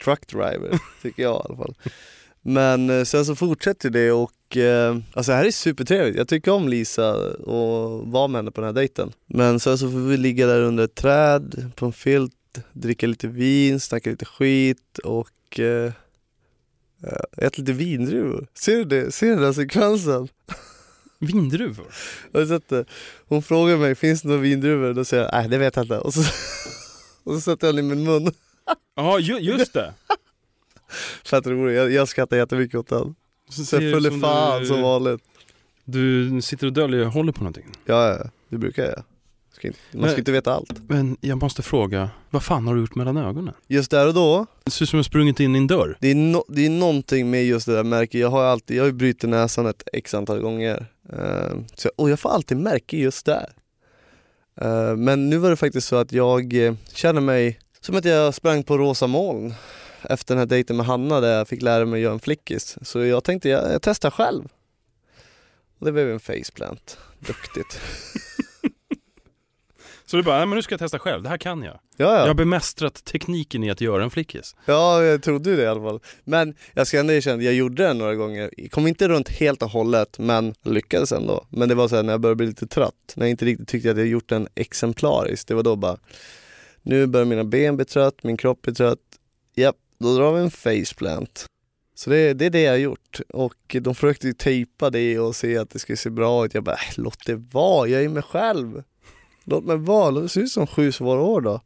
truck 0.04 0.28
driver 0.28 0.80
tycker 1.02 1.24
jag 1.24 1.36
i 1.36 1.46
alla 1.46 1.58
fall. 1.58 1.76
Men 2.42 2.90
eh, 2.90 3.04
sen 3.04 3.26
så 3.26 3.36
fortsätter 3.36 3.90
det 3.90 4.12
och 4.12 4.58
eh, 4.58 4.98
alltså 5.14 5.32
det 5.32 5.36
här 5.36 5.46
är 5.46 5.52
supertrevligt. 5.52 6.18
Jag 6.18 6.28
tycker 6.28 6.52
om 6.52 6.68
Lisa 6.68 7.16
och 7.32 8.08
vara 8.08 8.28
med 8.28 8.40
henne 8.40 8.52
på 8.52 8.62
den 8.62 8.68
här 8.68 8.74
dejten. 8.74 9.12
Men 9.28 9.60
sen 9.60 9.78
så 9.78 9.92
får 9.92 10.08
vi 10.08 10.18
ligga 10.18 10.48
där 10.48 10.62
under 10.62 10.84
ett 10.84 10.96
träd 10.96 11.72
på 11.76 11.86
en 11.86 11.94
filt, 11.94 12.34
dricka 12.72 13.08
lite 13.08 13.28
vin, 13.28 13.80
snacka 13.80 14.10
lite 14.10 14.26
skit 14.26 14.98
och 15.04 15.60
eh, 15.60 15.92
eh, 17.04 17.46
äta 17.46 17.62
lite 17.62 17.74
vindruvor. 17.74 18.48
Ser 18.54 18.78
du 18.78 18.84
det? 18.86 19.12
Ser 19.12 19.36
du 19.36 19.42
den 19.42 19.54
sekvensen? 19.54 20.28
Vindruvor? 21.26 21.86
Hon 23.28 23.44
frågar 23.44 23.78
mig, 23.78 23.96
finns 23.96 24.22
det 24.22 24.28
några 24.28 24.42
vindruvor? 24.42 24.94
Då 24.94 25.06
säger 25.06 25.24
jag, 25.24 25.32
nej 25.34 25.50
det 25.50 25.58
vet 25.58 25.76
jag 25.76 25.86
inte. 25.86 26.00
Och 26.00 26.14
så, 26.14 26.20
och 27.24 27.34
så 27.34 27.42
sätter 27.42 27.68
jag 27.68 27.76
den 27.76 27.86
i 27.86 27.96
min 27.96 28.04
mun. 28.04 28.32
Ja, 28.96 29.20
ju, 29.20 29.38
just 29.40 29.74
det. 29.74 29.94
Fett 31.26 31.48
roligt, 31.48 31.76
jag, 31.78 31.92
jag 31.92 32.08
skrattar 32.08 32.38
jättemycket 32.38 32.76
åt 32.80 32.88
den. 32.88 33.16
Så 33.50 33.66
full 33.66 34.06
i 34.06 34.10
som 34.10 34.22
fan 34.22 34.62
du, 34.62 34.68
som 34.68 34.82
vanligt. 34.82 35.22
Du 35.86 36.42
sitter 36.42 36.68
och 36.68 36.74
döljer, 36.74 37.06
håller 37.06 37.32
på 37.32 37.40
någonting. 37.40 37.66
Ja, 37.86 38.10
ja, 38.10 38.30
det 38.50 38.58
brukar 38.58 38.84
jag. 38.84 39.04
Ska 39.54 39.68
inte, 39.68 39.80
man 39.92 40.02
ska 40.02 40.10
Men- 40.12 40.20
inte 40.20 40.32
veta 40.32 40.54
allt. 40.54 40.72
Men 40.90 41.18
jag 41.22 41.38
måste 41.38 41.62
fråga, 41.62 42.10
vad 42.30 42.44
fan 42.44 42.68
har 42.68 42.76
du 42.76 42.82
gjort 42.82 42.96
mellan 42.96 43.18
ögonen? 43.18 43.54
Just 43.68 43.92
där 43.92 44.08
och 44.08 44.14
då, 44.14 44.46
Det 44.64 44.72
ser 44.72 44.84
ut 44.86 44.90
som 44.90 44.98
du 44.98 45.04
sprungit 45.04 45.40
in 45.40 45.56
i 45.56 45.58
en 45.58 45.68
dörr. 45.68 45.98
det 46.00 46.08
är, 46.12 46.16
no, 46.16 46.46
det 46.48 46.66
är 46.66 46.70
någonting 46.70 47.30
med 47.30 47.46
just 47.46 47.66
det 47.66 47.74
där 47.74 47.84
märket. 47.84 48.22
Jag 48.22 48.30
har 48.30 48.44
alltid, 48.44 48.78
jag 48.78 48.82
har 48.84 48.88
ju 48.88 48.94
brutit 48.94 49.30
näsan 49.30 49.66
ett 49.66 49.84
x 49.94 50.14
antal 50.14 50.40
gånger. 50.40 50.86
Uh, 51.14 51.62
så, 51.76 51.92
och 51.96 52.10
jag 52.10 52.20
får 52.20 52.30
alltid 52.30 52.58
märke 52.58 52.98
just 52.98 53.26
där. 53.26 53.54
Ehm, 54.62 55.04
men 55.04 55.30
nu 55.30 55.38
var 55.38 55.50
det 55.50 55.56
faktiskt 55.56 55.88
så 55.88 55.96
att 55.96 56.12
jag 56.12 56.54
eh, 56.54 56.74
känner 56.94 57.22
mig 57.22 57.60
som 57.80 57.96
att 57.96 58.06
jag 58.06 58.34
sprang 58.34 58.64
på 58.64 58.78
rosa 58.78 59.08
moln 59.08 59.54
efter 60.02 60.36
den 60.36 60.40
här 60.40 60.46
dejten 60.46 60.78
med 60.78 60.86
Hanna 60.86 61.20
där 61.20 61.38
jag 61.38 61.48
fick 61.48 61.62
lära 61.62 61.86
mig 61.86 61.98
att 61.98 62.04
göra 62.04 62.14
en 62.14 62.20
flickis. 62.20 62.78
Så 62.82 63.06
jag 63.06 63.24
tänkte 63.24 63.50
jag, 63.50 63.74
jag 63.74 63.82
testar 63.82 64.10
själv. 64.10 64.44
Och 65.80 65.86
det 65.86 65.92
blev 65.92 66.12
en 66.12 66.20
faceplant. 66.20 66.98
Duktigt. 67.20 67.82
Så 70.14 70.18
du 70.18 70.24
bara, 70.24 70.38
nej 70.38 70.46
men 70.46 70.56
nu 70.56 70.62
ska 70.62 70.74
jag 70.74 70.80
testa 70.80 71.00
själv, 71.00 71.24
det 71.24 71.30
här 71.30 71.38
kan 71.38 71.64
jag. 71.64 71.74
Ja, 71.74 71.80
Jag 71.98 72.20
ja. 72.20 72.28
har 72.28 72.34
bemästrat 72.34 73.06
tekniken 73.06 73.64
i 73.64 73.72
att 73.72 73.82
göra 73.82 74.04
en 74.04 74.10
flickis. 74.10 74.56
ja, 74.66 75.04
jag 75.04 75.24
trodde 75.24 75.50
ju 75.50 75.56
det 75.56 75.64
i 75.64 75.68
alla 75.68 75.82
fall. 75.82 76.00
Men 76.24 76.56
jag 76.74 76.88
ska 76.88 77.00
ändå 77.00 77.14
erkänna, 77.14 77.44
jag 77.44 77.54
gjorde 77.54 77.84
det 77.84 77.94
några 77.94 78.16
gånger. 78.16 78.50
Jag 78.58 78.72
kom 78.72 78.88
inte 78.88 79.08
runt 79.08 79.30
helt 79.30 79.64
och 79.64 79.70
hållet, 79.70 80.20
men 80.20 80.54
lyckades 80.64 81.12
ändå. 81.12 81.46
Men 81.50 81.70
det 81.70 81.76
var 81.76 81.88
så 81.88 81.96
här 81.96 82.04
när 82.04 82.14
jag 82.14 82.22
började 82.22 82.36
bli 82.36 82.48
lite 82.48 82.68
trött, 82.68 83.14
när 83.16 83.26
jag 83.26 83.32
inte 83.32 83.46
riktigt 83.46 83.68
tyckte 83.68 83.92
att 83.92 83.98
jag 83.98 84.08
gjort 84.08 84.30
den 84.30 84.48
exemplariskt. 84.56 85.48
Det 85.48 85.56
var 85.56 85.64
då 85.64 85.76
bara, 85.76 85.98
nu 86.82 87.08
börjar 87.08 87.26
mina 87.26 87.44
ben 87.44 87.76
bli 87.76 87.86
trött, 87.86 88.24
min 88.24 88.38
kropp 88.38 88.62
bli 88.62 88.74
trött. 88.74 89.00
Japp, 89.56 89.78
då 90.00 90.16
drar 90.18 90.34
vi 90.34 90.42
en 90.42 90.52
faceplant. 90.52 91.46
Så 91.96 92.10
det, 92.10 92.34
det 92.34 92.46
är 92.46 92.50
det 92.50 92.62
jag 92.62 92.72
har 92.72 92.78
gjort. 92.78 93.20
Och 93.30 93.76
de 93.82 93.96
försökte 93.96 94.28
ju 94.28 94.34
tejpa 94.34 94.90
det 94.90 95.20
och 95.20 95.36
se 95.36 95.58
att 95.58 95.70
det 95.70 95.80
skulle 95.80 95.98
se 95.98 96.10
bra 96.10 96.46
ut. 96.46 96.54
Jag 96.54 96.64
bara, 96.64 96.76
äh, 96.76 96.94
låt 96.98 97.26
det 97.26 97.36
vara, 97.36 97.88
jag 97.88 98.04
är 98.04 98.10
mig 98.10 98.24
själv. 98.24 98.84
Låt 99.44 99.64
mig 99.64 99.78
vara, 99.78 100.12
det 100.12 100.30
se 100.30 100.40
ut 100.40 100.52
som 100.52 100.68
sju 100.68 100.92
svåra 100.92 101.22
år 101.22 101.42
då. 101.42 101.62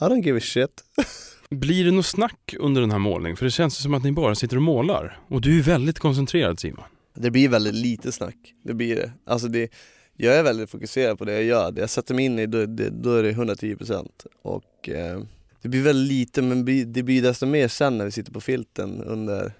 I 0.00 0.04
don't 0.04 0.24
give 0.24 0.38
a 0.38 0.40
shit. 0.42 0.84
Blir 1.50 1.84
det 1.84 1.90
något 1.90 2.06
snack 2.06 2.54
under 2.58 2.80
den 2.80 2.90
här 2.90 2.98
målningen? 2.98 3.36
För 3.36 3.44
det 3.44 3.50
känns 3.50 3.76
som 3.76 3.94
att 3.94 4.02
ni 4.02 4.12
bara 4.12 4.34
sitter 4.34 4.56
och 4.56 4.62
målar. 4.62 5.20
Och 5.28 5.40
du 5.40 5.58
är 5.58 5.62
väldigt 5.62 5.98
koncentrerad 5.98 6.60
Simon. 6.60 6.84
Det 7.14 7.30
blir 7.30 7.48
väldigt 7.48 7.74
lite 7.74 8.12
snack, 8.12 8.54
det 8.62 8.74
blir 8.74 8.96
det. 8.96 9.12
Alltså 9.26 9.48
det, 9.48 9.72
jag 10.16 10.36
är 10.36 10.42
väldigt 10.42 10.70
fokuserad 10.70 11.18
på 11.18 11.24
det 11.24 11.32
jag 11.32 11.44
gör, 11.44 11.72
det 11.72 11.80
jag 11.80 11.90
sätter 11.90 12.14
mig 12.14 12.24
in 12.24 12.38
i 12.38 12.46
då, 12.46 12.66
det, 12.66 12.90
då 12.90 13.14
är 13.14 13.22
det 13.22 13.32
110% 13.32 14.08
och 14.42 14.88
eh, 14.88 15.20
det 15.62 15.68
blir 15.68 15.82
väldigt 15.82 16.12
lite 16.12 16.42
men 16.42 16.64
det 16.92 17.02
blir 17.02 17.22
desto 17.22 17.46
mer 17.46 17.68
sen 17.68 17.98
när 17.98 18.04
vi 18.04 18.10
sitter 18.10 18.32
på 18.32 18.40
filten 18.40 19.02
under 19.02 19.52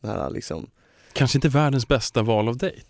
det 0.00 0.08
här 0.08 0.30
liksom 0.30 0.70
Kanske 1.12 1.38
inte 1.38 1.48
världens 1.48 1.88
bästa 1.88 2.22
val 2.22 2.48
av 2.48 2.56
dejt. 2.56 2.86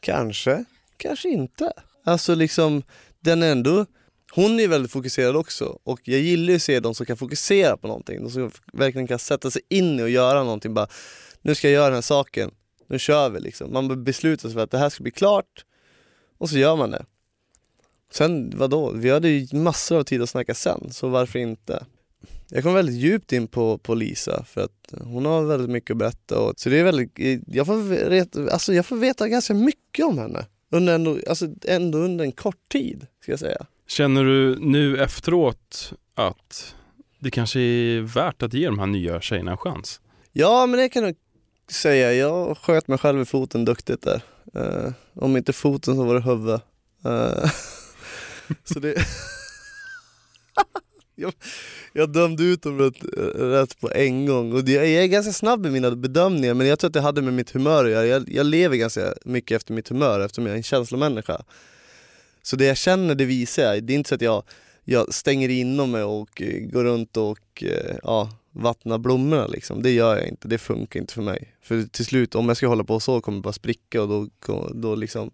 Kanske, 0.00 0.64
kanske 0.96 1.28
inte. 1.28 1.72
Alltså 2.04 2.34
liksom, 2.34 2.82
den 3.20 3.42
är 3.42 3.52
ändå, 3.52 3.86
hon 4.32 4.60
är 4.60 4.68
väldigt 4.68 4.92
fokuserad 4.92 5.36
också. 5.36 5.78
Och 5.84 6.00
jag 6.04 6.20
gillar 6.20 6.48
ju 6.48 6.56
att 6.56 6.62
se 6.62 6.80
de 6.80 6.94
som 6.94 7.06
kan 7.06 7.16
fokusera 7.16 7.76
på 7.76 7.86
någonting, 7.86 8.22
de 8.22 8.30
som 8.30 8.50
verkligen 8.72 9.06
kan 9.06 9.18
sätta 9.18 9.50
sig 9.50 9.62
in 9.68 10.00
i 10.00 10.02
och 10.02 10.10
göra 10.10 10.44
någonting. 10.44 10.74
Bara, 10.74 10.88
nu 11.42 11.54
ska 11.54 11.68
jag 11.68 11.74
göra 11.74 11.86
den 11.86 11.94
här 11.94 12.02
saken, 12.02 12.50
nu 12.86 12.98
kör 12.98 13.30
vi 13.30 13.40
liksom. 13.40 13.72
Man 13.72 14.04
beslutar 14.04 14.48
sig 14.48 14.54
för 14.54 14.62
att 14.62 14.70
det 14.70 14.78
här 14.78 14.88
ska 14.88 15.02
bli 15.02 15.12
klart. 15.12 15.64
Och 16.38 16.50
så 16.50 16.58
gör 16.58 16.76
man 16.76 16.90
det. 16.90 17.04
Sen 18.12 18.52
vadå, 18.56 18.90
vi 18.90 19.10
hade 19.10 19.28
ju 19.28 19.56
massor 19.56 19.98
av 19.98 20.04
tid 20.04 20.22
att 20.22 20.30
snacka 20.30 20.54
sen, 20.54 20.92
så 20.92 21.08
varför 21.08 21.38
inte? 21.38 21.84
Jag 22.48 22.62
kom 22.62 22.74
väldigt 22.74 22.94
djupt 22.94 23.32
in 23.32 23.46
på, 23.46 23.78
på 23.78 23.94
Lisa 23.94 24.44
för 24.44 24.60
att 24.60 24.94
hon 25.04 25.26
har 25.26 25.42
väldigt 25.42 25.70
mycket 25.70 25.90
att 25.90 25.96
berätta. 25.96 26.38
Och, 26.38 26.60
så 26.60 26.68
det 26.68 26.78
är 26.78 26.84
väldigt, 26.84 27.42
jag 27.46 27.66
får, 27.66 27.76
veta, 28.08 28.50
alltså 28.52 28.74
jag 28.74 28.86
får 28.86 28.96
veta 28.96 29.28
ganska 29.28 29.54
mycket 29.54 30.04
om 30.04 30.18
henne 30.18 30.46
under 30.70 30.94
ändå, 30.94 31.18
alltså 31.28 31.48
ändå 31.64 31.98
under 31.98 32.24
en 32.24 32.32
kort 32.32 32.68
tid 32.68 33.06
ska 33.22 33.32
jag 33.32 33.38
säga. 33.38 33.66
Känner 33.88 34.24
du 34.24 34.58
nu 34.60 35.02
efteråt 35.02 35.92
att 36.14 36.74
det 37.18 37.30
kanske 37.30 37.60
är 37.60 38.00
värt 38.00 38.42
att 38.42 38.54
ge 38.54 38.66
de 38.66 38.78
här 38.78 38.86
nya 38.86 39.20
tjejerna 39.20 39.50
en 39.50 39.56
chans? 39.56 40.00
Ja 40.32 40.66
men 40.66 40.80
det 40.80 40.88
kan 40.88 41.04
jag 41.04 41.14
säga, 41.70 42.12
jag 42.12 42.58
sköt 42.58 42.88
mig 42.88 42.98
själv 42.98 43.20
i 43.20 43.24
foten 43.24 43.64
duktigt 43.64 44.02
där. 44.02 44.22
Eh, 44.54 44.92
om 45.14 45.36
inte 45.36 45.52
foten 45.52 45.96
så 45.96 46.04
var 46.04 46.14
det 46.14 46.20
huvudet. 46.20 46.62
Eh, 47.04 47.50
så 48.64 48.78
det... 48.80 48.94
jag, 51.20 51.32
jag 51.92 52.12
dömde 52.12 52.42
ut 52.42 52.62
dem 52.62 52.78
rätt, 52.78 53.04
rätt 53.34 53.80
på 53.80 53.90
en 53.92 54.26
gång 54.26 54.52
och 54.52 54.64
det, 54.64 54.72
jag 54.72 54.86
är 54.86 55.06
ganska 55.06 55.32
snabb 55.32 55.66
i 55.66 55.70
mina 55.70 55.90
bedömningar 55.90 56.54
men 56.54 56.66
jag 56.66 56.78
tror 56.78 56.88
att 56.88 56.94
det 56.94 57.00
hade 57.00 57.22
med 57.22 57.34
mitt 57.34 57.50
humör 57.50 57.84
att 57.84 57.90
göra. 57.90 58.06
jag, 58.06 58.28
jag 58.28 58.46
lever 58.46 58.76
ganska 58.76 59.14
mycket 59.24 59.56
efter 59.56 59.74
mitt 59.74 59.88
humör 59.88 60.20
eftersom 60.20 60.46
jag 60.46 60.52
är 60.52 60.56
en 60.56 60.62
känslomänniska. 60.62 61.42
Så 62.42 62.56
det 62.56 62.64
jag 62.64 62.76
känner 62.76 63.14
det 63.14 63.24
visar 63.24 63.62
jag, 63.62 63.84
det 63.84 63.92
är 63.92 63.94
inte 63.94 64.08
så 64.08 64.14
att 64.14 64.22
jag, 64.22 64.42
jag 64.84 65.14
stänger 65.14 65.48
inom 65.48 65.90
mig 65.90 66.02
och 66.02 66.42
går 66.72 66.84
runt 66.84 67.16
och 67.16 67.62
eh, 67.62 67.96
ja, 68.02 68.30
vattnar 68.52 68.98
blommorna 68.98 69.46
liksom. 69.46 69.82
Det 69.82 69.90
gör 69.90 70.16
jag 70.16 70.28
inte, 70.28 70.48
det 70.48 70.58
funkar 70.58 71.00
inte 71.00 71.14
för 71.14 71.22
mig. 71.22 71.54
För 71.62 71.82
till 71.82 72.06
slut, 72.06 72.34
om 72.34 72.48
jag 72.48 72.56
ska 72.56 72.66
hålla 72.66 72.84
på 72.84 73.00
så 73.00 73.20
kommer 73.20 73.38
det 73.38 73.42
bara 73.42 73.52
spricka 73.52 74.02
och 74.02 74.08
då, 74.08 74.28
då 74.74 74.94
liksom, 74.94 75.30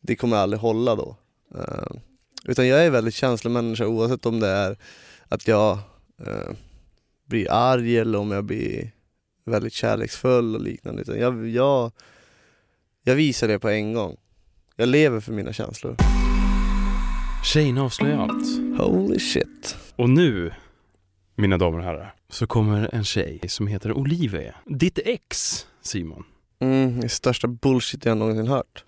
det 0.00 0.16
kommer 0.16 0.36
aldrig 0.36 0.60
hålla 0.60 0.94
då. 0.94 1.16
Eh, 1.54 1.96
utan 2.44 2.68
jag 2.68 2.84
är 2.86 2.90
väldigt 2.90 3.14
känslomänniska 3.14 3.86
oavsett 3.86 4.26
om 4.26 4.40
det 4.40 4.48
är 4.48 4.76
att 5.28 5.48
jag 5.48 5.78
eh, 6.26 6.54
blir 7.26 7.50
arg 7.50 7.98
eller 7.98 8.18
om 8.18 8.30
jag 8.30 8.44
blir 8.44 8.90
väldigt 9.44 9.72
kärleksfull 9.72 10.54
och 10.54 10.60
liknande. 10.60 11.02
Utan 11.02 11.18
jag, 11.18 11.48
jag, 11.48 11.92
jag 13.02 13.14
visar 13.14 13.48
det 13.48 13.58
på 13.58 13.68
en 13.68 13.94
gång. 13.94 14.16
Jag 14.76 14.88
lever 14.88 15.20
för 15.20 15.32
mina 15.32 15.52
känslor. 15.52 15.96
Tjejerna 17.44 17.82
avslöjar 17.82 18.18
allt. 18.18 18.78
Holy 18.78 19.18
shit. 19.18 19.76
Och 19.96 20.10
nu, 20.10 20.52
mina 21.34 21.58
damer 21.58 21.78
och 21.78 21.84
herrar, 21.84 22.14
så 22.28 22.46
kommer 22.46 22.94
en 22.94 23.04
tjej 23.04 23.40
som 23.48 23.66
heter 23.66 23.92
Olivia. 23.92 24.54
Ditt 24.66 24.98
ex, 25.04 25.66
Simon. 25.82 26.24
Mm, 26.60 27.00
det 27.00 27.08
största 27.08 27.48
bullshit 27.48 28.04
jag 28.04 28.16
någonsin 28.18 28.46
hört. 28.46 28.84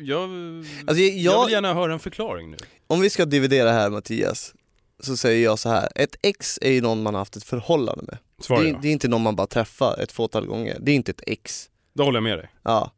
Jag, 0.00 0.30
Alltså, 0.86 1.02
jag, 1.02 1.16
jag 1.18 1.44
vill 1.44 1.52
gärna 1.52 1.74
höra 1.74 1.92
en 1.92 1.98
förklaring 1.98 2.50
nu. 2.50 2.56
Om 2.86 3.00
vi 3.00 3.10
ska 3.10 3.24
dividera 3.24 3.72
här 3.72 3.90
Mattias, 3.90 4.54
så 5.00 5.16
säger 5.16 5.44
jag 5.44 5.58
så 5.58 5.68
här. 5.68 5.88
ett 5.94 6.16
ex 6.22 6.58
är 6.62 6.70
ju 6.72 6.80
någon 6.80 7.02
man 7.02 7.14
har 7.14 7.18
haft 7.20 7.36
ett 7.36 7.44
förhållande 7.44 8.04
med. 8.08 8.18
Svara 8.40 8.60
Det, 8.62 8.68
ja. 8.68 8.78
det 8.82 8.88
är 8.88 8.92
inte 8.92 9.08
någon 9.08 9.22
man 9.22 9.36
bara 9.36 9.46
träffar 9.46 10.00
ett 10.02 10.12
fåtal 10.12 10.46
gånger, 10.46 10.76
det 10.80 10.90
är 10.92 10.94
inte 10.96 11.10
ett 11.10 11.22
ex. 11.26 11.70
Då 11.94 12.04
håller 12.04 12.16
jag 12.16 12.22
med 12.24 12.38
dig. 12.38 12.48
Ja. 12.62 12.92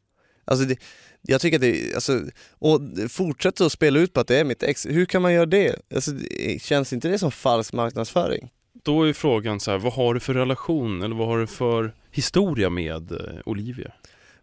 Alltså 0.45 0.65
det, 0.65 0.77
jag 1.21 1.41
tycker 1.41 1.57
att 1.57 1.61
det, 1.61 1.93
alltså, 1.95 2.21
och 2.59 2.79
fortsätta 3.09 3.65
att 3.65 3.71
spela 3.71 3.99
ut 3.99 4.13
på 4.13 4.19
att 4.19 4.27
det 4.27 4.39
är 4.39 4.43
mitt 4.43 4.63
ex, 4.63 4.85
hur 4.85 5.05
kan 5.05 5.21
man 5.21 5.33
göra 5.33 5.45
det? 5.45 5.75
Alltså, 5.95 6.11
det- 6.11 6.61
känns 6.61 6.93
inte 6.93 7.07
det 7.07 7.19
som 7.19 7.31
falsk 7.31 7.73
marknadsföring? 7.73 8.49
Då 8.83 9.03
är 9.03 9.13
frågan 9.13 9.59
så 9.59 9.71
här, 9.71 9.77
vad 9.77 9.93
har 9.93 10.13
du 10.13 10.19
för 10.19 10.33
relation 10.33 11.01
eller 11.01 11.15
vad 11.15 11.27
har 11.27 11.37
du 11.39 11.47
för 11.47 11.93
historia 12.11 12.69
med 12.69 13.11
eh, 13.11 13.17
Olivia? 13.45 13.91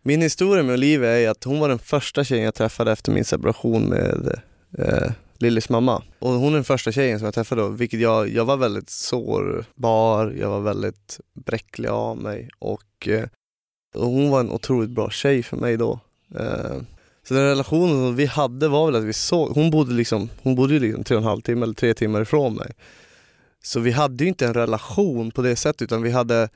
Min 0.02 0.22
historia 0.22 0.62
med 0.62 0.72
Olivia 0.72 1.18
är 1.18 1.28
att 1.28 1.44
hon 1.44 1.60
var 1.60 1.68
den 1.68 1.78
första 1.78 2.24
tjejen 2.24 2.44
jag 2.44 2.54
träffade 2.54 2.92
efter 2.92 3.12
min 3.12 3.24
separation 3.24 3.82
med 3.82 4.40
eh, 4.78 5.12
Lillys 5.38 5.68
mamma. 5.68 6.02
Och 6.18 6.30
hon 6.30 6.52
är 6.52 6.54
den 6.54 6.64
första 6.64 6.92
tjejen 6.92 7.18
som 7.18 7.24
jag 7.24 7.34
träffade 7.34 7.62
då, 7.62 7.68
vilket 7.68 8.00
jag, 8.00 8.28
jag 8.28 8.44
var 8.44 8.56
väldigt 8.56 8.90
sårbar, 8.90 10.34
jag 10.40 10.50
var 10.50 10.60
väldigt 10.60 11.20
bräcklig 11.34 11.88
av 11.88 12.16
mig 12.16 12.48
och, 12.58 13.08
eh, 13.08 13.24
och 13.94 14.06
hon 14.06 14.30
var 14.30 14.40
en 14.40 14.50
otroligt 14.50 14.90
bra 14.90 15.10
tjej 15.10 15.42
för 15.42 15.56
mig 15.56 15.76
då. 15.76 16.00
Eh, 16.34 16.76
så 17.22 17.34
den 17.34 17.44
relationen 17.44 18.16
vi 18.16 18.26
hade 18.26 18.68
var 18.68 18.86
väl 18.86 18.96
att 18.96 19.04
vi 19.04 19.12
såg, 19.12 19.50
hon 19.50 19.70
bodde 19.70 19.94
liksom, 19.94 20.28
hon 20.42 20.54
bodde 20.54 20.74
ju 20.74 20.80
liksom 20.80 21.04
tre 21.04 21.16
och 21.16 21.22
en 21.22 21.28
halv 21.28 21.40
timme 21.40 21.62
eller 21.62 21.74
tre 21.74 21.94
timmar 21.94 22.20
ifrån 22.20 22.54
mig. 22.54 22.72
Så 23.62 23.80
vi 23.80 23.90
hade 23.90 24.24
ju 24.24 24.28
inte 24.28 24.46
en 24.46 24.54
relation 24.54 25.30
på 25.30 25.42
det 25.42 25.56
sättet 25.56 25.82
utan 25.82 26.02
vi 26.02 26.10
hade, 26.10 26.48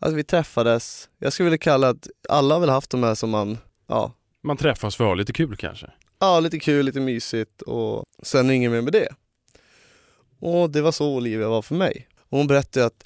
alltså 0.00 0.16
vi 0.16 0.24
träffades, 0.24 1.08
jag 1.18 1.32
skulle 1.32 1.44
vilja 1.44 1.58
kalla 1.58 1.88
att 1.88 2.08
alla 2.28 2.54
har 2.54 2.60
väl 2.60 2.70
haft 2.70 2.90
de 2.90 3.02
här 3.02 3.14
som 3.14 3.30
man, 3.30 3.58
ja, 3.86 4.12
Man 4.42 4.56
träffas 4.56 4.96
för 4.96 5.04
att 5.04 5.08
ha 5.08 5.14
lite 5.14 5.32
kul 5.32 5.56
kanske. 5.56 5.90
ja 6.20 6.40
lite 6.40 6.58
kul, 6.58 6.86
lite 6.86 7.00
mysigt 7.00 7.62
och 7.62 8.04
sen 8.22 8.50
inget 8.50 8.70
mer 8.70 8.80
med 8.80 8.92
det. 8.92 9.08
Och 10.40 10.70
det 10.70 10.82
var 10.82 10.92
så 10.92 11.14
Olivia 11.14 11.48
var 11.48 11.62
för 11.62 11.74
mig. 11.74 12.08
Och 12.28 12.38
hon 12.38 12.46
berättade 12.46 12.86
att 12.86 13.04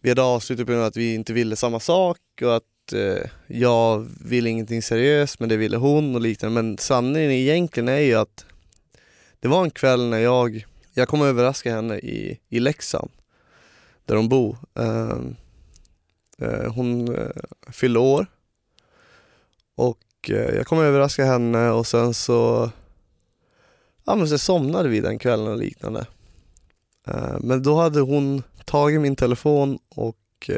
vi 0.00 0.08
hade 0.08 0.22
avslutat 0.22 0.66
på 0.66 0.72
grund 0.72 0.82
av 0.82 0.88
att 0.88 0.96
vi 0.96 1.14
inte 1.14 1.32
ville 1.32 1.56
samma 1.56 1.80
sak 1.80 2.18
och 2.42 2.56
att 2.56 2.92
eh, 2.92 3.30
jag 3.46 4.06
ville 4.24 4.50
ingenting 4.50 4.82
seriöst 4.82 5.40
men 5.40 5.48
det 5.48 5.56
ville 5.56 5.76
hon 5.76 6.14
och 6.14 6.20
liknande. 6.20 6.62
Men 6.62 6.78
sanningen 6.78 7.30
egentligen 7.30 7.88
är 7.88 7.98
ju 7.98 8.14
att 8.14 8.44
det 9.40 9.48
var 9.48 9.62
en 9.64 9.70
kväll 9.70 10.06
när 10.08 10.18
jag, 10.18 10.66
jag 10.94 11.08
kom 11.08 11.22
överraska 11.22 11.74
henne 11.74 11.98
i, 11.98 12.40
i 12.48 12.60
Leksand 12.60 13.10
där 14.04 14.16
hon 14.16 14.28
bor. 14.28 14.56
Eh, 14.78 15.18
Eh, 16.42 16.72
hon 16.72 17.14
eh, 17.14 17.30
fyllde 17.70 17.98
år 17.98 18.26
och 19.76 20.30
eh, 20.30 20.54
jag 20.54 20.66
kom 20.66 20.78
och 20.78 20.84
överraskade 20.84 21.28
henne 21.28 21.70
och 21.70 21.86
sen 21.86 22.14
så 22.14 22.70
Ja 24.04 24.14
men 24.14 24.28
så 24.28 24.38
somnade 24.38 24.88
vi 24.88 25.00
den 25.00 25.18
kvällen 25.18 25.48
och 25.48 25.58
liknande. 25.58 26.06
Men 27.40 27.62
då 27.62 27.76
hade 27.76 28.00
hon 28.00 28.42
tagit 28.64 29.00
min 29.00 29.16
telefon 29.16 29.78
och 29.88 30.50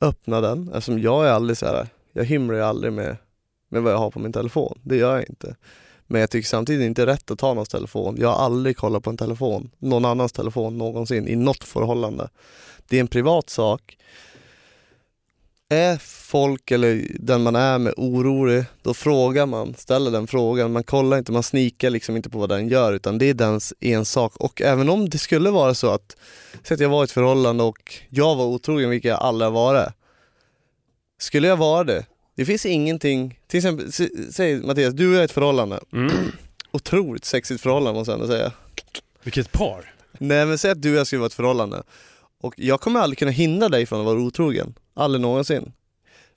öppnat 0.00 0.42
den 0.42 0.68
eftersom 0.68 0.98
jag 0.98 1.26
är 1.26 1.30
aldrig 1.30 1.56
så 1.56 1.66
här, 1.66 1.88
jag 2.12 2.24
hymlar 2.24 2.54
ju 2.54 2.62
aldrig 2.62 2.92
med, 2.92 3.16
med 3.68 3.82
vad 3.82 3.92
jag 3.92 3.98
har 3.98 4.10
på 4.10 4.18
min 4.18 4.32
telefon. 4.32 4.78
Det 4.82 4.96
gör 4.96 5.16
jag 5.16 5.28
inte. 5.28 5.56
Men 6.06 6.20
jag 6.20 6.30
tycker 6.30 6.48
samtidigt 6.48 6.86
inte 6.86 7.04
det 7.04 7.12
är 7.12 7.14
rätt 7.14 7.30
att 7.30 7.38
ta 7.38 7.54
någons 7.54 7.68
telefon. 7.68 8.16
Jag 8.18 8.28
har 8.28 8.44
aldrig 8.44 8.76
kollat 8.76 9.02
på 9.02 9.10
en 9.10 9.16
telefon, 9.16 9.70
någon 9.78 10.04
annans 10.04 10.32
telefon 10.32 10.78
någonsin 10.78 11.28
i 11.28 11.36
något 11.36 11.64
förhållande. 11.64 12.28
Det 12.88 12.96
är 12.96 13.00
en 13.00 13.08
privat 13.08 13.50
sak. 13.50 13.98
Är 15.72 15.96
folk 15.98 16.70
eller 16.70 17.06
den 17.14 17.42
man 17.42 17.56
är 17.56 17.78
med 17.78 17.94
orolig, 17.96 18.64
då 18.82 18.94
frågar 18.94 19.46
man, 19.46 19.74
ställer 19.74 20.10
den 20.10 20.26
frågan. 20.26 20.72
Man 20.72 20.82
kollar 20.84 21.18
inte, 21.18 21.32
man 21.32 21.42
snikar 21.42 21.90
liksom 21.90 22.16
inte 22.16 22.30
på 22.30 22.38
vad 22.38 22.48
den 22.48 22.68
gör 22.68 22.92
utan 22.92 23.18
det 23.18 23.24
är 23.24 23.34
dens 23.34 23.74
ensak. 23.80 24.36
Och 24.36 24.62
även 24.62 24.88
om 24.88 25.08
det 25.08 25.18
skulle 25.18 25.50
vara 25.50 25.74
så 25.74 25.90
att, 25.90 26.16
säg 26.62 26.74
att 26.74 26.80
jag 26.80 26.88
var 26.88 27.02
i 27.02 27.04
ett 27.04 27.10
förhållande 27.10 27.64
och 27.64 27.94
jag 28.08 28.36
var 28.36 28.44
otrogen, 28.44 28.90
vilket 28.90 29.08
jag 29.08 29.20
aldrig 29.20 29.46
har 29.46 29.52
varit. 29.52 29.92
Skulle 31.18 31.48
jag 31.48 31.56
vara 31.56 31.84
det, 31.84 32.06
det 32.36 32.44
finns 32.44 32.66
ingenting, 32.66 33.38
till 33.46 33.58
exempel, 33.58 33.92
säg 34.32 34.56
Mattias, 34.56 34.94
du 34.94 35.16
är 35.16 35.20
i 35.20 35.24
ett 35.24 35.32
förhållande. 35.32 35.80
Mm. 35.92 36.12
Otroligt 36.70 37.24
sexigt 37.24 37.60
förhållande 37.60 37.98
måste 37.98 38.12
jag 38.12 38.20
ändå 38.20 38.32
säga. 38.32 38.52
Vilket 39.22 39.52
par. 39.52 39.94
Nej 40.18 40.46
men 40.46 40.58
säg 40.58 40.70
att 40.70 40.82
du 40.82 40.92
och 40.92 40.98
jag 40.98 41.06
skulle 41.06 41.20
vara 41.20 41.26
i 41.26 41.30
ett 41.30 41.34
förhållande 41.34 41.82
och 42.40 42.54
jag 42.56 42.80
kommer 42.80 43.00
aldrig 43.00 43.18
kunna 43.18 43.30
hindra 43.30 43.68
dig 43.68 43.86
från 43.86 44.00
att 44.00 44.06
vara 44.06 44.18
otrogen. 44.20 44.74
Aldrig 44.94 45.20
någonsin. 45.20 45.72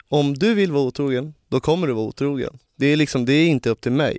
Om 0.08 0.34
du 0.34 0.54
vill 0.54 0.72
vara 0.72 0.82
otrogen, 0.84 1.34
då 1.48 1.60
kommer 1.60 1.86
du 1.86 1.92
vara 1.92 2.04
otrogen. 2.06 2.58
Det 2.76 2.86
är 2.86 2.96
liksom, 2.96 3.24
det 3.24 3.32
är 3.32 3.46
inte 3.48 3.70
upp 3.70 3.80
till 3.80 3.92
mig. 3.92 4.18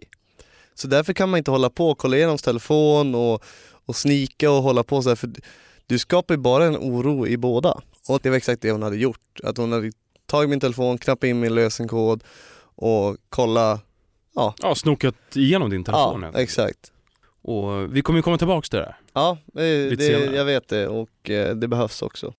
Så 0.74 0.88
därför 0.88 1.14
kan 1.14 1.30
man 1.30 1.38
inte 1.38 1.52
hålla 1.52 1.70
på 1.70 1.90
och 1.90 1.98
kolla 1.98 2.18
igenom 2.18 2.38
telefon 2.38 3.16
och, 3.16 3.44
och 3.86 3.96
snika 3.96 4.52
och 4.52 4.64
hålla 4.64 4.84
på 4.84 5.02
så 5.02 5.10
här, 5.10 5.16
för 5.16 5.30
du 5.88 6.00
skapar 6.00 6.34
ju 6.34 6.38
bara 6.38 6.66
en 6.66 6.78
oro 6.78 7.28
i 7.28 7.38
båda. 7.38 7.82
Och 8.08 8.20
det 8.24 8.30
var 8.30 8.38
exakt 8.38 8.62
det 8.62 8.72
hon 8.72 8.84
hade 8.84 8.98
gjort. 8.98 9.40
Att 9.44 9.58
hon 9.58 9.72
hade 9.72 9.92
tagit 10.26 10.50
min 10.50 10.60
telefon, 10.60 10.98
knappat 10.98 11.24
in 11.24 11.40
min 11.40 11.56
lösenkod 11.56 12.24
och 12.76 13.18
kolla, 13.30 13.80
Ja, 14.36 14.76
snokat 14.76 15.16
igenom 15.36 15.70
din 15.70 15.84
telefon. 15.84 16.22
ja 16.34 16.40
exakt. 16.40 16.92
Och 17.48 17.96
vi 17.96 18.02
kommer 18.02 18.20
ju 18.20 18.24
komma 18.24 18.38
tillbaks 18.38 18.70
till 18.70 18.80
det 18.80 18.86
här. 18.86 18.96
Ja, 19.14 19.38
det, 19.54 19.90
Lite 19.90 20.04
det, 20.04 20.20
senare. 20.20 20.36
jag 20.36 20.46
vet 20.46 20.68
det 20.70 20.88
och 20.88 21.30
eh, 21.30 21.56
det 21.56 21.68
behövs 21.68 22.02
också. 22.02 22.34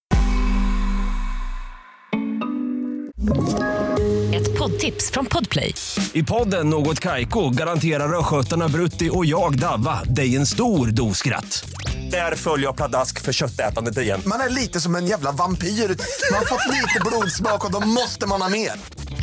Ett 4.34 4.58
poddtips 4.58 5.10
från 5.10 5.26
Podplay. 5.26 5.74
I 6.12 6.22
podden 6.22 6.70
Något 6.70 7.00
Kaiko 7.00 7.50
garanterar 7.50 8.18
östgötarna 8.18 8.68
Brutti 8.68 9.10
och 9.12 9.26
jag, 9.26 9.58
Davva, 9.58 10.02
dig 10.04 10.36
en 10.36 10.46
stor 10.46 10.86
dos 10.86 11.18
skratt. 11.18 11.68
Där 12.10 12.34
följer 12.34 12.66
jag 12.66 12.76
pladask 12.76 13.20
för 13.22 13.32
köttätandet 13.32 13.98
igen. 13.98 14.20
Man 14.26 14.40
är 14.40 14.48
lite 14.54 14.80
som 14.80 14.96
en 14.96 15.06
jävla 15.06 15.32
vampyr. 15.32 15.68
Man 15.68 16.38
har 16.38 16.44
fått 16.46 16.72
lite 16.74 17.00
blodsmak 17.06 17.64
och 17.64 17.72
då 17.72 17.88
måste 17.88 18.26
man 18.28 18.42
ha 18.42 18.48
mer. 18.48 18.72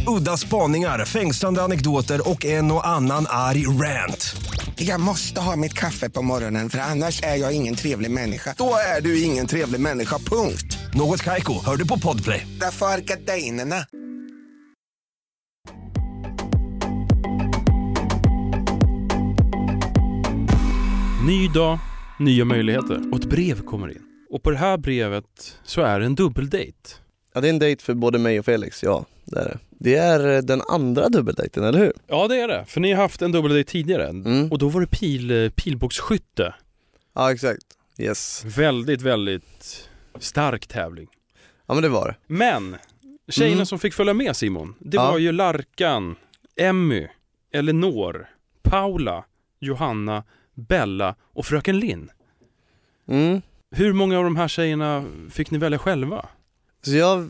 Udda 0.07 0.37
spaningar, 0.37 1.05
fängslande 1.05 1.63
anekdoter 1.63 2.29
och 2.29 2.45
en 2.45 2.71
och 2.71 2.87
annan 2.87 3.25
arg 3.29 3.67
rant. 3.67 4.35
Jag 4.75 4.99
måste 5.01 5.41
ha 5.41 5.55
mitt 5.55 5.73
kaffe 5.73 6.09
på 6.09 6.21
morgonen 6.21 6.69
för 6.69 6.79
annars 6.79 7.23
är 7.23 7.35
jag 7.35 7.55
ingen 7.55 7.75
trevlig 7.75 8.11
människa. 8.11 8.55
Då 8.57 8.75
är 8.97 9.01
du 9.01 9.23
ingen 9.23 9.47
trevlig 9.47 9.81
människa, 9.81 10.17
punkt. 10.17 10.77
Något 10.93 11.23
Kaiko, 11.23 11.53
hör 11.65 11.77
du 11.77 11.87
på 11.87 11.99
Podplay. 11.99 12.47
Därför 12.59 12.85
är 12.85 12.97
gardinerna. 12.97 13.75
Ny 21.27 21.47
dag, 21.47 21.79
nya 22.19 22.45
möjligheter. 22.45 23.13
Och 23.13 23.19
ett 23.19 23.29
brev 23.29 23.61
kommer 23.61 23.91
in. 23.91 24.01
Och 24.29 24.43
på 24.43 24.51
det 24.51 24.57
här 24.57 24.77
brevet 24.77 25.57
så 25.63 25.81
är 25.81 25.99
det 25.99 26.05
en 26.05 26.15
dubbeldejt. 26.15 26.77
Ja 27.33 27.41
det 27.41 27.47
är 27.47 27.49
en 27.49 27.59
dejt 27.59 27.83
för 27.83 27.93
både 27.93 28.19
mig 28.19 28.39
och 28.39 28.45
Felix, 28.45 28.83
ja 28.83 29.05
det 29.25 29.39
är 29.39 29.45
det. 29.45 29.57
Det 29.83 29.95
är 29.95 30.35
eh, 30.35 30.41
den 30.41 30.61
andra 30.69 31.09
dubbeldejten, 31.09 31.63
eller 31.63 31.79
hur? 31.79 31.93
Ja 32.07 32.27
det 32.27 32.39
är 32.41 32.47
det, 32.47 32.65
för 32.67 32.81
ni 32.81 32.91
har 32.91 33.01
haft 33.01 33.21
en 33.21 33.31
dubbeldejt 33.31 33.71
tidigare. 33.71 34.07
Mm. 34.07 34.51
Och 34.51 34.57
då 34.57 34.69
var 34.69 34.81
det 34.81 34.87
pil, 34.87 35.51
pilbågsskytte. 35.55 36.53
Ja 37.15 37.31
exakt, 37.31 37.63
yes. 37.97 38.45
Väldigt, 38.45 39.01
väldigt 39.01 39.89
stark 40.19 40.67
tävling. 40.67 41.07
Ja 41.67 41.73
men 41.73 41.83
det 41.83 41.89
var 41.89 42.07
det. 42.07 42.15
Men 42.33 42.75
tjejerna 43.29 43.53
Mm. 43.55 43.65
som 43.65 43.79
fick 43.79 43.93
följa 43.93 44.13
med 44.13 44.35
Simon, 44.35 44.75
det 44.79 44.97
Ja. 44.97 45.11
var 45.11 45.17
ju 45.17 45.31
Larkan, 45.31 46.15
Emmy, 46.55 47.07
Elinor, 47.53 48.27
Paula, 48.61 49.23
Johanna, 49.59 50.23
Bella 50.53 51.15
och 51.21 51.45
Fröken 51.45 51.79
Linn. 51.79 52.09
Mm. 53.07 53.41
Hur 53.71 53.93
många 53.93 54.17
av 54.17 54.23
de 54.23 54.35
här 54.35 54.47
tjejerna 54.47 55.05
fick 55.31 55.51
ni 55.51 55.57
välja 55.57 55.79
själva? 55.79 56.25
Så 56.81 56.91
jag 56.95 57.29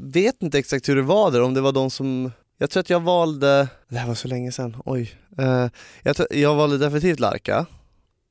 vet 0.00 0.42
inte 0.42 0.58
exakt 0.58 0.88
hur 0.88 0.96
det 0.96 1.02
var 1.02 1.30
där, 1.30 1.42
om 1.42 1.54
det 1.54 1.60
var 1.60 1.72
de 1.72 1.90
som 1.90 2.32
Jag 2.58 2.70
tror 2.70 2.80
att 2.80 2.90
jag 2.90 3.00
valde, 3.00 3.68
det 3.88 3.98
här 3.98 4.08
var 4.08 4.14
så 4.14 4.28
länge 4.28 4.52
sedan, 4.52 4.76
oj. 4.84 5.12
Eh, 5.38 5.66
jag, 6.02 6.16
tror, 6.16 6.28
jag 6.30 6.54
valde 6.54 6.78
definitivt 6.78 7.20
Larka. 7.20 7.66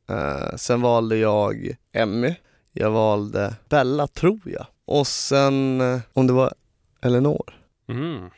Eh, 0.10 0.56
sen 0.58 0.82
valde 0.82 1.18
jag 1.18 1.76
Emmy. 1.94 2.36
Jag 2.74 2.92
valde 2.92 3.56
Bella, 3.70 4.08
tror 4.08 4.40
jag. 4.46 4.66
Och 4.86 5.08
sen, 5.08 5.82
eh, 5.82 6.00
om 6.14 6.28
det 6.28 6.34
var 6.34 6.54
Eleanor. 7.02 7.54
Mm. 7.90 8.30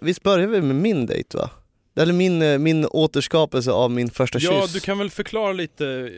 Visst 0.00 0.22
började 0.22 0.52
vi 0.52 0.60
med 0.62 0.76
min 0.76 1.06
dejt 1.06 1.38
va? 1.38 1.50
Eller 1.96 2.12
min, 2.12 2.62
min 2.62 2.86
återskapelse 2.86 3.70
av 3.70 3.90
min 3.90 4.10
första 4.10 4.38
Ja, 4.38 4.62
kyss. 4.62 4.72
du 4.72 4.80
kan 4.80 4.98
väl 4.98 5.10
förklara 5.10 5.52
lite 5.52 6.10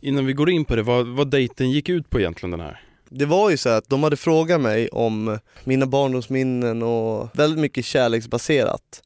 innan 0.00 0.26
vi 0.26 0.32
går 0.32 0.50
in 0.50 0.64
på 0.64 0.76
det, 0.76 0.82
vad, 0.82 1.06
vad 1.06 1.30
dejten 1.30 1.70
gick 1.70 1.88
ut 1.88 2.10
på 2.10 2.20
egentligen 2.20 2.50
den 2.50 2.60
här? 2.60 2.80
Det 3.14 3.26
var 3.26 3.50
ju 3.50 3.56
så 3.56 3.68
att 3.68 3.88
de 3.88 4.02
hade 4.02 4.16
frågat 4.16 4.60
mig 4.60 4.88
om 4.88 5.38
mina 5.64 5.86
barndomsminnen 5.86 6.82
och 6.82 7.28
väldigt 7.38 7.58
mycket 7.58 7.84
kärleksbaserat. 7.84 9.02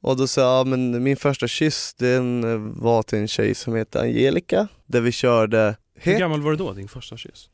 Och 0.00 0.16
då 0.16 0.26
sa 0.26 0.40
jag, 0.40 0.60
ja, 0.60 0.64
men 0.64 1.02
min 1.02 1.16
första 1.16 1.48
kyss 1.48 1.94
den 1.94 2.42
var 2.80 3.02
till 3.02 3.18
en 3.18 3.28
tjej 3.28 3.54
som 3.54 3.74
heter 3.74 4.00
Angelica, 4.00 4.68
där 4.86 5.00
vi 5.00 5.12
körde 5.12 5.76
Hur 5.94 6.18
gammal 6.18 6.42
var 6.42 6.50
du 6.50 6.56
då, 6.56 6.72
din 6.72 6.88
första 6.88 7.16
kyss? 7.16 7.48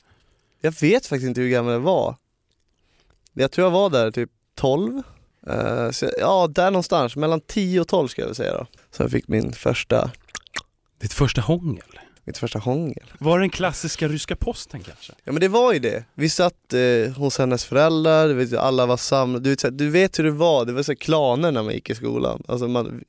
Jag 0.60 0.80
vet 0.80 1.06
faktiskt 1.06 1.28
inte 1.28 1.40
hur 1.40 1.48
gammal 1.48 1.72
jag 1.72 1.80
var. 1.80 2.16
Jag 3.32 3.50
tror 3.50 3.66
jag 3.66 3.70
var 3.70 3.90
där 3.90 4.10
typ 4.10 4.30
12. 4.54 5.02
Eh, 5.46 5.90
så, 5.90 6.10
ja, 6.18 6.46
där 6.46 6.70
någonstans, 6.70 7.16
mellan 7.16 7.40
10 7.40 7.80
och 7.80 7.88
12 7.88 8.08
ska 8.08 8.22
jag 8.22 8.26
väl 8.26 8.34
säga 8.34 8.54
då. 8.54 8.66
Så 8.90 9.02
jag 9.02 9.10
fick 9.10 9.28
min 9.28 9.52
första, 9.52 10.10
Ditt 11.00 11.12
första 11.12 11.40
hångel? 11.40 12.00
Mitt 12.24 12.38
första 12.38 12.58
hångel. 12.58 13.12
Var 13.18 13.38
det 13.38 13.42
den 13.42 13.50
klassiska 13.50 14.08
ryska 14.08 14.36
posten 14.36 14.80
kanske? 14.80 15.12
Ja 15.24 15.32
men 15.32 15.40
det 15.40 15.48
var 15.48 15.72
ju 15.72 15.78
det. 15.78 16.04
Vi 16.14 16.28
satt 16.28 16.72
eh, 16.72 17.12
hos 17.16 17.38
hennes 17.38 17.64
föräldrar, 17.64 18.28
du 18.28 18.34
vet, 18.34 18.52
alla 18.52 18.86
var 18.86 18.96
samlade. 18.96 19.44
Du 19.44 19.50
vet, 19.50 19.60
så 19.60 19.66
här, 19.66 19.72
du 19.72 19.90
vet 19.90 20.18
hur 20.18 20.24
det 20.24 20.30
var, 20.30 20.64
det 20.64 20.72
var 20.72 20.82
så 20.82 20.92
här 20.92 20.96
klaner 20.96 21.52
när 21.52 21.62
man 21.62 21.74
gick 21.74 21.90
i 21.90 21.94
skolan. 21.94 22.42
Alltså 22.48 22.68
man, 22.68 23.04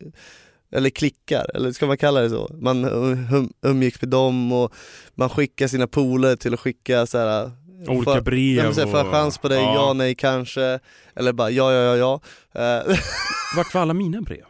eller 0.72 0.90
klickar, 0.90 1.46
eller 1.56 1.72
ska 1.72 1.86
man 1.86 1.98
kalla 1.98 2.22
det 2.22 2.30
så? 2.30 2.56
Man 2.62 2.86
um, 2.86 3.54
umgicks 3.62 4.02
med 4.02 4.10
dem 4.10 4.52
och 4.54 4.74
man 5.16 5.30
skickade 5.30 5.70
sina 5.70 5.88
polare 5.88 6.38
till 6.38 6.54
att 6.54 6.60
skicka 6.60 7.06
så 7.06 7.18
här, 7.18 7.52
Olika 7.88 8.12
för- 8.14 8.22
brev 8.22 8.64
här, 8.64 8.72
får 8.72 8.98
jag 9.00 9.06
och- 9.08 9.12
chans 9.14 9.38
på 9.38 9.48
dig? 9.48 9.60
Ja. 9.62 9.74
Ja. 9.76 9.94
nej, 9.94 10.16
kanske. 10.16 10.80
Eller 11.16 11.34
bara 11.34 11.50
ja, 11.50 11.74
ja, 11.74 11.96
ja, 11.98 12.22
ja. 12.54 12.62
Eh, 12.62 12.98
Vart 13.56 13.74
var 13.74 13.82
alla 13.82 13.94
mina 13.94 14.22
brev? 14.22 14.44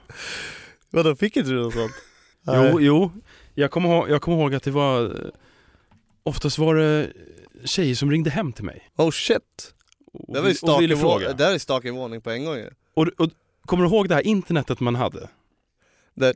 Vadå, 0.90 1.16
fick 1.16 1.38
inte 1.38 1.50
du 1.50 1.56
något 1.64 1.74
sånt? 1.74 1.92
Jo, 2.48 2.82
jo. 2.82 3.12
Jag 3.54 3.72
kommer, 3.72 3.90
ihåg, 3.90 4.10
jag 4.10 4.22
kommer 4.22 4.38
ihåg 4.38 4.56
att 4.56 4.64
det 4.64 4.72
var... 4.72 5.04
eh, 5.06 5.30
Oftast 6.24 6.58
var 6.58 6.76
det 6.76 7.12
tjejer 7.66 7.96
som 7.96 8.12
ringde 8.12 8.30
hem 8.30 8.54
till 8.54 8.64
mig. 8.66 8.90
Oh 8.98 9.12
shit. 9.12 9.74
Och, 10.14 10.34
Det 10.34 10.40
var 10.42 10.48
ju 10.48 10.54
ville 10.54 10.56
stalking, 10.56 10.98
fråga. 10.98 11.28
det 11.28 11.34
där 11.34 11.54
är 11.54 11.58
stalking 11.58 11.96
varning 11.98 12.22
på 12.22 12.30
en 12.32 12.46
gång 12.46 12.56
ju. 12.56 12.70
Och, 12.94 13.08
och, 13.18 13.30
kommer 13.66 13.84
du 13.84 13.90
ihåg 13.90 14.10
det 14.10 14.16
här 14.16 14.28
internetet 14.28 14.80
man 14.80 14.96
hade? 14.96 15.30
Där... 16.16 16.34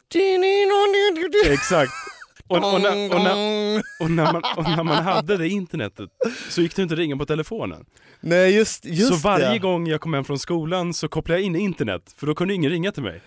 Exakt. 1.54 1.92
Och, 2.50 2.74
och, 2.74 2.82
när, 2.82 3.16
och, 3.16 3.22
när, 3.22 3.82
och, 4.00 4.12
när 4.12 4.34
man, 4.34 4.42
och 4.58 4.64
när 4.64 4.84
man 4.84 5.04
hade 5.04 5.38
det 5.38 5.48
internetet 5.50 6.10
så 6.50 6.62
gick 6.62 6.76
det 6.76 6.82
inte 6.82 6.94
att 6.94 6.98
ringa 7.00 7.18
på 7.18 7.26
telefonen. 7.26 7.86
Nej 8.20 8.56
just, 8.56 8.86
just 8.86 9.08
så 9.08 9.16
varje 9.16 9.50
det. 9.50 9.60
gång 9.60 9.88
jag 9.88 10.02
kom 10.02 10.14
hem 10.14 10.24
från 10.24 10.40
skolan 10.40 10.94
så 10.94 11.08
kopplade 11.08 11.40
jag 11.42 11.46
in 11.46 11.56
internet, 11.56 12.14
för 12.18 12.28
då 12.28 12.36
kunde 12.36 12.54
ingen 12.54 12.72
ringa 12.72 12.92
till 12.92 13.04
mig. 13.04 13.22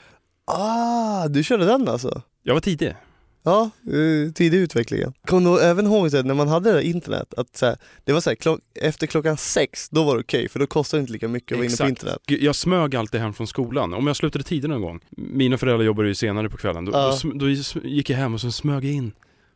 Ah, 0.45 1.29
du 1.29 1.43
körde 1.45 1.65
den 1.65 1.89
alltså? 1.89 2.23
Jag 2.43 2.55
var 2.55 2.61
tidig. 2.61 2.95
Ja, 3.43 3.71
eh, 3.87 4.33
tidig 4.33 4.59
i 4.59 4.61
utvecklingen. 4.61 5.13
Kommer 5.27 5.51
du 5.51 5.61
även 5.61 5.87
ihåg 5.87 6.13
när 6.25 6.35
man 6.35 6.49
hade 6.49 6.71
det 6.71 6.77
där 6.77 6.83
internet, 6.83 7.35
att 7.37 7.57
så 7.57 7.67
här, 7.67 7.77
det 8.05 8.13
var 8.13 8.21
så 8.21 8.31
här, 8.31 8.35
klock, 8.35 8.61
efter 8.75 9.07
klockan 9.07 9.37
sex, 9.37 9.89
då 9.89 10.05
var 10.05 10.15
det 10.15 10.21
okej 10.21 10.49
för 10.49 10.59
då 10.59 10.67
kostade 10.67 10.99
det 10.99 11.03
inte 11.03 11.13
lika 11.13 11.29
mycket 11.29 11.53
att 11.53 11.59
vara 11.59 11.67
inne 11.67 11.77
på 11.77 11.89
internet. 11.89 12.19
Jag 12.27 12.55
smög 12.55 12.97
alltid 12.97 13.21
hem 13.21 13.33
från 13.33 13.47
skolan. 13.47 13.95
Om 13.95 14.07
jag 14.07 14.17
slutade 14.17 14.45
tidigt 14.45 14.71
någon 14.71 14.83
gång, 14.83 15.01
mina 15.11 15.59
föräldrar 15.59 15.85
jobbade 15.85 16.09
ju 16.09 16.15
senare 16.15 16.49
på 16.51 16.57
kvällen, 16.57 16.85
då, 16.85 16.93
Ja. 16.93 17.19
då, 17.23 17.31
då 17.33 17.49
gick 17.89 18.11
jag 18.11 18.17
hem 18.17 18.35
och 18.35 18.41
så 18.41 18.51
smög 18.53 18.85
jag 18.85 18.93
in. 18.93 19.13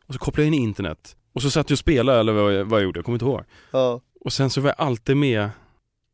Och 0.06 0.14
så 0.14 0.20
kopplade 0.20 0.48
jag 0.48 0.54
in 0.54 0.62
internet. 0.62 1.16
Och 1.32 1.42
så 1.42 1.50
satt 1.50 1.70
jag 1.70 1.74
och 1.74 1.78
spelade 1.78 2.20
eller 2.20 2.32
vad 2.32 2.54
jag, 2.54 2.64
vad 2.64 2.80
jag 2.80 2.84
gjorde, 2.84 2.98
jag 2.98 3.04
kommer 3.04 3.16
inte 3.16 3.24
ihåg. 3.24 3.42
Ja. 3.70 4.00
Och 4.20 4.32
sen 4.32 4.50
så 4.50 4.60
var 4.60 4.68
jag 4.68 4.86
alltid 4.86 5.16
med 5.16 5.48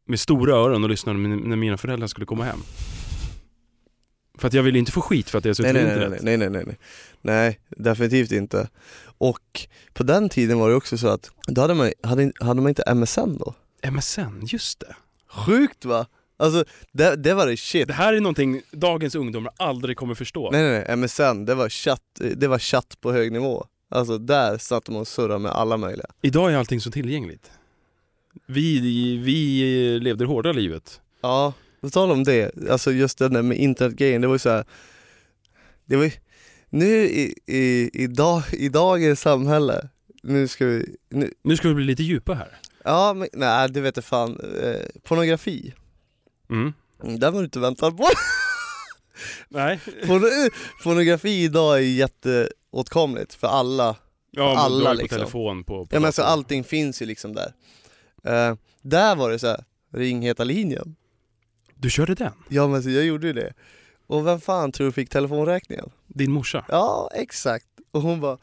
med 0.07 0.21
stora 0.21 0.55
öron 0.55 0.85
och 0.85 0.91
lyssnade 0.91 1.19
när 1.19 1.57
mina 1.57 1.77
föräldrar 1.77 2.07
skulle 2.07 2.27
komma 2.27 2.45
hem. 2.45 2.59
För 4.41 4.49
att 4.49 4.55
jag 4.55 4.63
ville 4.63 4.79
inte 4.79 4.93
få 4.93 5.01
skit 5.01 5.31
för 5.31 5.39
att 5.39 5.45
jag 5.45 5.51
Nej, 5.51 5.55
suttit 5.55 5.75
nej, 5.75 5.83
på 5.83 5.89
nej, 5.89 5.95
internet. 5.95 6.23
nej, 6.23 6.37
nej, 6.37 6.51
nej, 6.51 6.65
nej, 6.67 6.79
nej, 7.23 7.61
definitivt 7.69 8.33
inte. 8.33 8.69
Och 9.19 9.67
på 9.93 10.03
den 10.03 10.29
tiden 10.29 10.59
var 10.59 10.69
det 10.69 10.75
också 10.75 10.99
så 10.99 11.09
att, 11.09 11.31
då 11.47 11.61
hade 11.61 11.75
man, 11.75 11.93
hade, 12.03 12.33
hade 12.41 12.61
man 12.61 12.69
inte 12.69 12.95
MSN 12.95 13.39
då? 13.39 13.55
MSN, 13.91 14.47
just 14.47 14.81
det. 14.81 14.97
Sjukt 15.29 15.85
va? 15.85 16.07
Alltså 16.37 16.65
det, 16.93 17.17
det 17.17 17.35
var 17.35 17.47
det 17.47 17.57
shit. 17.57 17.89
Det 17.89 17.95
här 17.95 18.13
är 18.13 18.21
någonting 18.21 18.63
dagens 18.71 19.15
ungdomar 19.15 19.53
aldrig 19.57 19.97
kommer 19.97 20.15
förstå. 20.15 20.51
Nej 20.51 20.63
nej 20.63 20.85
nej, 20.89 20.97
MSN, 20.97 21.45
det 21.45 21.55
var 21.55 21.69
chatt, 21.69 22.03
det 22.37 22.49
var 22.49 22.59
chatt 22.59 22.97
på 23.01 23.13
hög 23.13 23.33
nivå. 23.33 23.67
Alltså 23.91 24.19
där 24.19 24.59
satt 24.59 24.89
man 24.89 25.01
och 25.01 25.09
surrade 25.09 25.39
med 25.39 25.53
alla 25.53 25.77
möjliga. 25.77 26.07
Idag 26.23 26.53
är 26.53 26.57
allting 26.57 26.81
så 26.81 26.91
tillgängligt. 26.91 27.51
Vi, 28.47 28.81
vi 29.17 29.99
levde 30.01 30.25
det 30.25 30.29
hårda 30.29 30.53
livet. 30.53 31.01
Ja, 31.21 31.53
på 31.81 31.91
tal 31.91 32.11
om 32.11 32.25
det, 32.25 32.51
alltså 32.71 32.93
just 32.93 33.19
det 33.19 33.29
där 33.29 33.43
med 33.43 33.59
internetgrejen, 33.59 34.21
det 34.21 34.27
var 34.27 34.35
ju 34.35 34.39
så 34.39 34.51
här. 34.51 34.65
Det 35.85 35.97
var 35.97 36.05
ju, 36.05 36.11
nu 36.71 36.87
i, 37.05 37.35
i, 37.47 37.91
i, 38.03 38.07
dag, 38.07 38.43
i 38.53 38.69
dagens 38.69 39.21
samhälle, 39.21 39.89
nu 40.23 40.49
ska 40.49 40.67
vi, 40.67 40.97
nu, 41.11 41.33
Nu 41.43 41.57
ska 41.57 41.69
vi 41.69 41.75
bli 41.75 41.85
lite 41.85 42.03
djupa 42.03 42.35
här. 42.35 42.59
ja 42.85 43.15
men 43.15 43.29
nej 43.33 43.71
det 43.71 43.81
vet 43.81 43.97
jag 43.97 44.05
fan, 44.05 44.41
eh, 44.63 44.81
pornografi, 45.03 45.75
Mm. 46.51 46.73
mm, 47.03 47.19
där 47.21 47.31
var 47.31 47.39
du 47.39 47.45
inte 47.45 47.61
väntat 47.61 47.97
på. 47.97 48.05
Nej. 49.49 49.81
Porno, 50.07 50.27
pornografi 50.83 51.43
idag 51.45 51.77
är 51.77 51.81
jätteåtkomligt 51.83 53.35
för 53.35 53.47
alla. 53.49 53.97
Ja, 54.31 54.49
men 54.49 54.57
Alla 54.59 54.91
ju 54.91 54.97
på 54.97 55.03
liksom. 55.03 55.19
telefon 55.19 55.65
på, 55.65 55.87
på 55.87 55.97
Ja 55.97 56.01
men 56.01 56.07
alltså 56.07 56.23
allting 56.23 56.65
finns 56.65 57.03
ju 57.03 57.07
liksom 57.07 57.35
där. 57.35 57.53
Eh, 58.25 58.55
där 58.83 59.17
var 59.17 59.31
det 59.31 59.39
så 59.39 59.47
här, 59.47 59.65
ring 59.95 60.23
heta 60.23 60.45
linjen. 60.45 60.97
Du 61.81 61.91
körde 61.91 62.15
den? 62.15 62.33
Ja 62.49 62.69
men 62.69 62.83
så 62.83 62.91
jag 62.91 63.05
gjorde 63.05 63.27
ju 63.27 63.33
det. 63.33 63.53
Och 64.07 64.27
vem 64.27 64.41
fan 64.41 64.73
tror 64.73 64.87
du 64.87 64.93
fick 64.93 65.11
telefonräkningen? 65.11 65.91
Din 66.07 66.33
morsa? 66.33 66.65
Ja, 66.69 67.11
exakt. 67.15 67.67
Och 67.91 68.03
hon 68.03 68.21
bara 68.21 68.39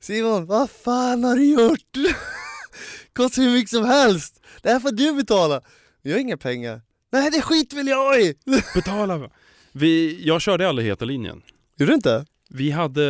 Simon, 0.00 0.46
vad 0.46 0.70
fan 0.70 1.24
har 1.24 1.36
du 1.36 1.44
gjort? 1.44 1.96
Kostar 3.12 3.42
hur 3.42 3.52
mycket 3.52 3.70
som 3.70 3.84
helst. 3.84 4.40
Det 4.62 4.68
här 4.70 4.80
får 4.80 4.92
du 4.92 5.12
betala. 5.12 5.60
Jag 6.02 6.12
har 6.12 6.18
inga 6.18 6.36
pengar. 6.36 6.80
Nej 7.12 7.30
det 7.30 7.42
skit 7.42 7.72
vill 7.72 7.86
jag 7.88 8.20
i! 8.20 8.34
Betala! 8.74 9.30
Vi, 9.72 10.20
jag 10.26 10.40
körde 10.40 10.68
aldrig 10.68 10.88
heta 10.88 11.04
linjen. 11.04 11.42
Gjorde 11.76 11.92
du 11.92 11.94
inte? 11.94 12.26
Vi 12.52 12.70
hade... 12.70 13.02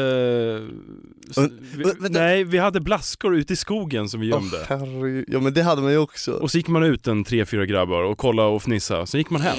Vi, 1.77 2.09
nej, 2.11 2.45
vi 2.45 2.59
hade 2.59 2.81
blaskor 2.81 3.37
ute 3.37 3.53
i 3.53 3.57
skogen 3.57 4.09
som 4.09 4.21
vi 4.21 4.27
gömde. 4.27 4.67
herregud. 4.69 5.25
ja 5.29 5.41
men 5.41 5.55
det 5.55 5.63
hade 5.63 5.83
man 5.83 5.93
ju 5.93 5.99
också. 5.99 6.33
Och 6.33 6.51
så 6.51 6.59
gick 6.59 6.69
man 6.69 6.83
ut 6.83 7.07
en 7.07 7.25
tre, 7.25 7.47
fyra 7.47 7.67
grabbar 7.67 8.03
och 8.03 8.19
kollade 8.19 8.49
och 8.49 8.63
fnissade. 8.63 9.07
Sen 9.07 9.19
gick 9.19 9.31
man 9.31 9.41
hem 9.41 9.59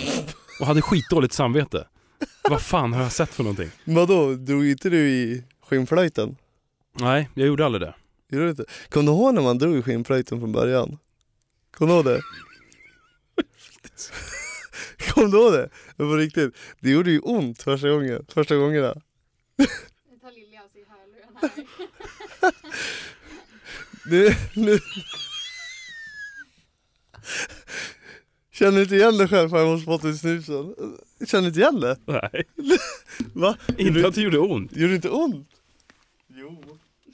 och 0.59 0.67
hade 0.67 0.81
skitdåligt 0.81 1.33
samvete. 1.33 1.87
Vad 2.49 2.61
fan 2.61 2.93
har 2.93 3.03
jag 3.03 3.11
sett 3.11 3.29
för 3.33 3.43
någonting? 3.43 3.69
Vadå, 3.83 4.33
drog 4.33 4.65
inte 4.65 4.89
du 4.89 5.09
i 5.09 5.43
skinnflöjten? 5.69 6.35
Nej, 6.99 7.29
jag 7.33 7.47
gjorde 7.47 7.65
aldrig 7.65 7.81
det. 7.81 7.93
Gjorde 8.31 8.45
du 8.45 8.49
inte? 8.49 8.65
Kom 8.89 9.05
du 9.05 9.11
ihåg 9.11 9.33
när 9.33 9.41
man 9.41 9.57
drog 9.57 9.77
i 9.77 9.81
skinnflöjten 9.81 10.39
från 10.39 10.51
början? 10.51 10.97
Kom 11.77 11.87
du 11.87 11.93
ihåg 11.93 12.05
det? 12.05 12.21
Kom 15.13 15.31
du 15.31 15.37
ihåg 15.37 15.53
det? 15.53 15.69
Det 15.97 16.03
var 16.03 16.17
riktigt. 16.17 16.55
Det 16.79 16.89
gjorde 16.89 17.11
ju 17.11 17.19
ont 17.19 17.61
första 17.61 17.89
gången, 17.89 18.25
första 18.33 18.55
gångerna. 18.55 18.95
Nu 20.11 20.17
tar 20.21 20.31
Lilja 20.31 20.61
av 20.63 20.67
sig 20.67 20.85
hörlurarna 20.89 21.39
här. 21.41 22.51
Nu, 24.05 24.35
nu. 24.55 24.79
Känner 28.51 28.71
du 28.77 28.83
inte 28.83 28.95
igen 28.95 29.17
dig 29.17 29.27
själv 29.27 29.51
hemma 29.53 29.69
hos 29.71 29.85
Botten 29.85 30.17
Snusen? 30.17 30.75
Känner 31.27 31.41
du 31.41 31.47
inte 31.47 31.59
igen 31.59 31.79
det? 31.79 31.97
Nej, 32.05 32.43
Va? 33.33 33.55
inte 33.77 34.07
att 34.07 34.15
det 34.15 34.21
gjorde 34.21 34.39
ont. 34.39 34.75
Gjorde 34.75 34.91
det 34.91 34.95
inte 34.95 35.09
ont? 35.09 35.47
Jo. 36.27 36.63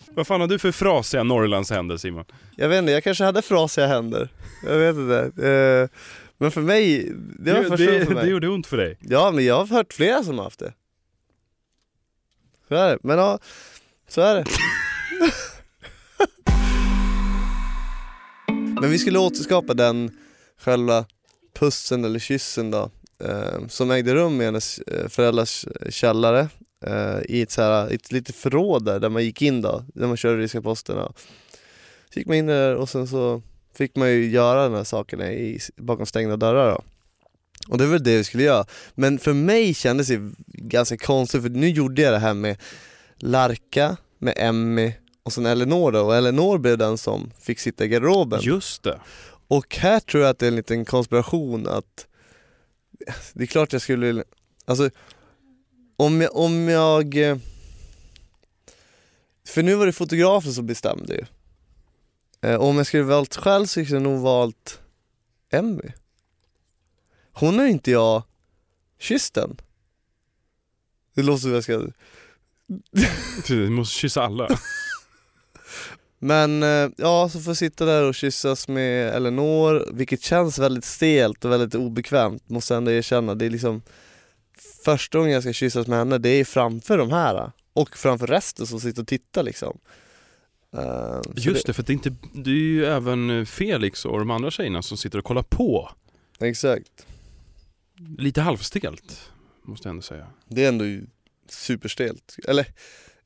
Vad 0.09 0.27
fan 0.27 0.41
har 0.41 0.47
du 0.47 0.59
för 0.59 0.71
frasiga 0.71 1.23
Norrlandshänder 1.23 1.97
Simon? 1.97 2.25
Jag 2.55 2.69
vet 2.69 2.79
inte, 2.79 2.91
jag 2.91 3.03
kanske 3.03 3.23
hade 3.23 3.41
frasiga 3.41 3.87
händer. 3.87 4.29
Jag 4.65 4.77
vet 4.77 4.95
inte. 4.95 5.47
Eh, 5.47 5.99
Men 6.37 6.51
för 6.51 6.61
mig, 6.61 7.11
det 7.39 7.53
var 7.53 7.59
det, 7.61 7.69
första 7.69 7.85
gången 7.85 7.99
för 8.05 8.09
det, 8.09 8.15
mig. 8.15 8.25
det 8.25 8.31
gjorde 8.31 8.49
ont 8.49 8.67
för 8.67 8.77
dig. 8.77 8.97
Ja 9.01 9.31
men 9.31 9.45
jag 9.45 9.55
har 9.55 9.65
hört 9.65 9.93
flera 9.93 10.23
som 10.23 10.37
har 10.37 10.43
haft 10.43 10.59
det. 10.59 10.73
Så 12.67 12.75
är 12.75 12.89
det, 12.89 12.97
men 13.01 13.17
ja, 13.17 13.39
så 14.07 14.21
är 14.21 14.35
det. 14.35 14.45
men 18.81 18.89
vi 18.91 18.99
skulle 18.99 19.19
återskapa 19.19 19.73
den 19.73 20.17
själva 20.57 21.05
pussen 21.53 22.05
eller 22.05 22.19
kyssen 22.19 22.71
då, 22.71 22.91
eh, 23.23 23.67
som 23.67 23.91
ägde 23.91 24.15
rum 24.15 24.41
i 24.41 24.45
hennes 24.45 24.79
eh, 24.79 25.07
föräldrars 25.07 25.65
källare 25.89 26.47
eh, 26.85 27.19
i 27.25 27.41
ett, 27.41 27.51
så 27.51 27.61
här, 27.61 27.93
ett 27.93 28.11
litet 28.11 28.35
förråd 28.35 28.85
där, 28.85 28.99
där 28.99 29.09
man 29.09 29.23
gick 29.23 29.41
in 29.41 29.61
då, 29.61 29.85
där 29.93 30.07
man 30.07 30.17
körde 30.17 30.37
ryska 30.37 30.61
posterna. 30.61 31.11
Så 32.13 32.19
gick 32.19 32.27
man 32.27 32.37
in 32.37 32.45
där 32.47 32.75
och 32.75 32.89
sen 32.89 33.07
så 33.07 33.41
fick 33.73 33.95
man 33.95 34.09
ju 34.09 34.29
göra 34.29 34.63
de 34.63 34.73
här 34.73 34.83
sakerna 34.83 35.31
i, 35.31 35.59
bakom 35.75 36.05
stängda 36.05 36.37
dörrar 36.37 36.71
då. 36.71 36.83
Och 37.69 37.77
det 37.77 37.85
var 37.85 37.99
det 37.99 38.17
vi 38.17 38.23
skulle 38.23 38.43
göra. 38.43 38.65
Men 38.95 39.19
för 39.19 39.33
mig 39.33 39.73
kändes 39.73 40.07
det 40.07 40.31
ganska 40.47 40.97
konstigt 40.97 41.41
för 41.41 41.49
nu 41.49 41.69
gjorde 41.69 42.01
jag 42.01 42.13
det 42.13 42.19
här 42.19 42.33
med 42.33 42.57
Larka, 43.17 43.97
med 44.17 44.33
Emmy 44.37 44.93
och 45.23 45.33
sen 45.33 45.45
Eleanor 45.45 45.91
då 45.91 46.01
och 46.01 46.15
Eleanor 46.15 46.57
blev 46.57 46.77
den 46.77 46.97
som 46.97 47.31
fick 47.39 47.59
sitta 47.59 47.85
i 47.85 47.87
garderoben. 47.87 48.39
Just 48.41 48.83
det. 48.83 48.99
Och 49.47 49.75
här 49.75 49.99
tror 49.99 50.23
jag 50.23 50.29
att 50.29 50.39
det 50.39 50.45
är 50.45 50.51
en 50.51 50.55
liten 50.55 50.85
konspiration 50.85 51.67
att 51.67 52.07
det 53.33 53.43
är 53.43 53.47
klart 53.47 53.73
jag 53.73 53.81
skulle, 53.81 54.23
alltså 54.65 54.89
om 55.97 56.21
jag, 56.21 56.35
om 56.35 56.69
jag 56.69 57.15
för 59.47 59.63
nu 59.63 59.75
var 59.75 59.85
det 59.85 59.93
fotografen 59.93 60.53
som 60.53 60.65
bestämde 60.65 61.13
ju. 61.13 61.25
Eh, 62.41 62.61
om 62.61 62.77
jag 62.77 62.87
skulle 62.87 63.03
valt 63.03 63.35
själv 63.35 63.65
så 63.65 63.67
skulle 63.67 63.95
jag 63.95 64.01
nog 64.01 64.21
valt 64.21 64.79
Emmy. 65.51 65.91
Hon 67.39 67.59
har 67.59 67.65
inte 67.65 67.91
jag 67.91 68.23
kysst 68.99 69.37
än. 69.37 69.57
Det 71.15 71.23
låter 71.23 71.41
som 71.41 71.51
jag 71.51 71.63
ska 71.63 71.87
Du 73.47 73.69
måste 73.69 73.95
kyssa 73.95 74.23
alla. 74.23 74.47
Men 76.19 76.63
eh, 76.63 76.89
ja, 76.97 77.29
så 77.29 77.39
får 77.39 77.49
jag 77.49 77.57
sitta 77.57 77.85
där 77.85 78.03
och 78.03 78.15
kyssas 78.15 78.67
med 78.67 79.15
Eleanor, 79.15 79.89
vilket 79.93 80.21
känns 80.21 80.59
väldigt 80.59 80.85
stelt 80.85 81.45
och 81.45 81.51
väldigt 81.51 81.75
obekvämt 81.75 82.49
måste 82.49 82.73
jag 82.73 82.77
ändå 82.77 82.91
erkänna. 82.91 83.35
Det 83.35 83.45
är 83.45 83.49
liksom 83.49 83.81
första 84.85 85.17
gången 85.17 85.33
jag 85.33 85.43
ska 85.43 85.53
kyssas 85.53 85.87
med 85.87 85.99
henne, 85.99 86.17
det 86.17 86.29
är 86.29 86.45
framför 86.45 86.97
de 86.97 87.11
här 87.11 87.51
och 87.73 87.97
framför 87.97 88.27
resten 88.27 88.67
som 88.67 88.79
sitter 88.79 89.01
och 89.01 89.07
tittar 89.07 89.43
liksom. 89.43 89.77
Eh, 90.77 91.21
så 91.21 91.31
Just 91.35 91.67
det, 91.67 91.73
för 91.73 91.83
det 91.83 91.91
är, 91.91 91.93
inte, 91.93 92.15
det 92.33 92.49
är 92.49 92.53
ju 92.53 92.85
även 92.85 93.45
Felix 93.45 94.05
och 94.05 94.19
de 94.19 94.31
andra 94.31 94.51
tjejerna 94.51 94.81
som 94.81 94.97
sitter 94.97 95.17
och 95.17 95.25
kollar 95.25 95.43
på. 95.43 95.89
Exakt. 96.39 97.07
Lite 98.17 98.41
halvstelt, 98.41 99.31
måste 99.63 99.87
jag 99.87 99.91
ändå 99.91 100.01
säga. 100.01 100.27
Det 100.47 100.65
är 100.65 100.69
ändå 100.69 100.85
superstelt. 101.49 102.35
Eller, 102.47 102.67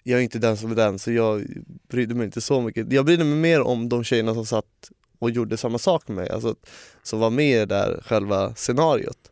jag 0.03 0.19
är 0.19 0.23
inte 0.23 0.39
den 0.39 0.57
som 0.57 0.71
är 0.71 0.75
den 0.75 0.99
så 0.99 1.11
jag 1.11 1.47
brydde 1.89 2.15
mig 2.15 2.25
inte 2.25 2.41
så 2.41 2.61
mycket. 2.61 2.91
Jag 2.93 3.05
brydde 3.05 3.23
mig 3.23 3.35
mer 3.35 3.61
om 3.61 3.89
de 3.89 4.03
tjejerna 4.03 4.33
som 4.33 4.45
satt 4.45 4.91
och 5.19 5.31
gjorde 5.31 5.57
samma 5.57 5.77
sak 5.77 6.07
med 6.07 6.15
mig, 6.17 6.29
alltså 6.29 6.55
som 7.03 7.19
var 7.19 7.29
med 7.29 7.55
i 7.55 7.59
det 7.59 7.65
där 7.65 8.01
själva 8.05 8.55
scenariot. 8.55 9.31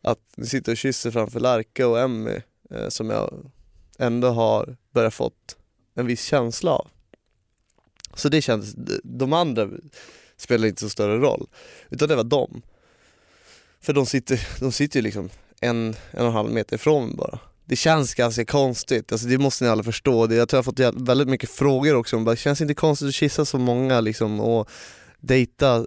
Att 0.00 0.20
ni 0.36 0.46
sitter 0.46 0.72
och 0.72 0.78
kysser 0.78 1.10
framför 1.10 1.40
Larka 1.40 1.88
och 1.88 2.00
Emmy 2.00 2.40
eh, 2.70 2.88
som 2.88 3.10
jag 3.10 3.50
ändå 3.98 4.28
har 4.28 4.76
börjat 4.90 5.14
fått 5.14 5.56
en 5.94 6.06
viss 6.06 6.24
känsla 6.24 6.70
av. 6.70 6.88
Så 8.14 8.28
det 8.28 8.42
kändes, 8.42 8.74
de 9.02 9.32
andra 9.32 9.68
spelade 10.36 10.68
inte 10.68 10.80
så 10.80 10.88
större 10.88 11.18
roll, 11.18 11.46
utan 11.90 12.08
det 12.08 12.16
var 12.16 12.24
de. 12.24 12.62
För 13.82 13.92
de 13.92 14.06
sitter, 14.06 14.48
de 14.60 14.72
sitter 14.72 14.98
ju 14.98 15.02
liksom 15.02 15.30
en, 15.60 15.94
en 16.10 16.20
och 16.20 16.26
en 16.26 16.32
halv 16.32 16.50
meter 16.50 16.76
ifrån 16.76 17.06
mig 17.06 17.16
bara. 17.16 17.38
Det 17.64 17.76
känns 17.76 18.14
ganska 18.14 18.44
konstigt, 18.44 19.12
alltså 19.12 19.26
det 19.26 19.38
måste 19.38 19.64
ni 19.64 19.70
alla 19.70 19.82
förstå. 19.82 20.20
Jag 20.32 20.48
tror 20.48 20.58
jag 20.58 20.58
har 20.58 20.92
fått 20.92 21.08
väldigt 21.08 21.28
mycket 21.28 21.50
frågor 21.50 21.94
också, 21.94 22.18
bara, 22.18 22.36
känns 22.36 22.58
det 22.58 22.62
inte 22.62 22.74
konstigt 22.74 23.08
att 23.08 23.14
kyssa 23.14 23.44
så 23.44 23.58
många 23.58 24.00
liksom 24.00 24.40
och 24.40 24.70
dejta 25.20 25.76
eh, 25.76 25.84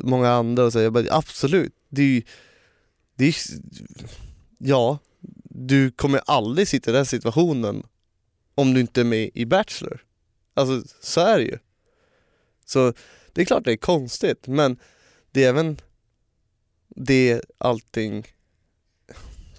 många 0.00 0.30
andra 0.30 0.64
och 0.64 0.72
så. 0.72 0.80
Jag 0.80 0.92
bara, 0.92 1.04
absolut, 1.10 1.72
det 1.88 2.02
är 2.02 2.06
ju, 2.06 2.22
det 3.16 3.24
är, 3.24 3.34
ja, 4.58 4.98
du 5.44 5.90
kommer 5.90 6.20
aldrig 6.26 6.68
sitta 6.68 6.90
i 6.90 6.94
den 6.94 7.06
situationen 7.06 7.82
om 8.54 8.74
du 8.74 8.80
inte 8.80 9.00
är 9.00 9.04
med 9.04 9.30
i 9.34 9.46
Bachelor. 9.46 10.04
Alltså 10.54 10.82
så 11.00 11.20
är 11.20 11.38
det 11.38 11.44
ju. 11.44 11.58
Så 12.66 12.92
det 13.32 13.40
är 13.40 13.44
klart 13.44 13.64
det 13.64 13.72
är 13.72 13.76
konstigt, 13.76 14.46
men 14.46 14.78
det 15.32 15.44
är 15.44 15.48
även 15.48 15.80
det 16.96 17.40
allting 17.58 18.26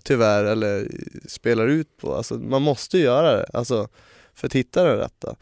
tyvärr 0.04 0.44
eller 0.44 0.88
spelar 1.28 1.67
ut 1.67 1.98
på. 1.98 2.15
Alltså 2.15 2.34
man 2.34 2.62
måste 2.62 2.98
göra 2.98 3.36
det, 3.36 3.46
alltså 3.54 3.88
för 4.34 4.48
att 4.48 4.54
hitta 4.54 4.84
det 4.84 4.98
rätta. 4.98 5.36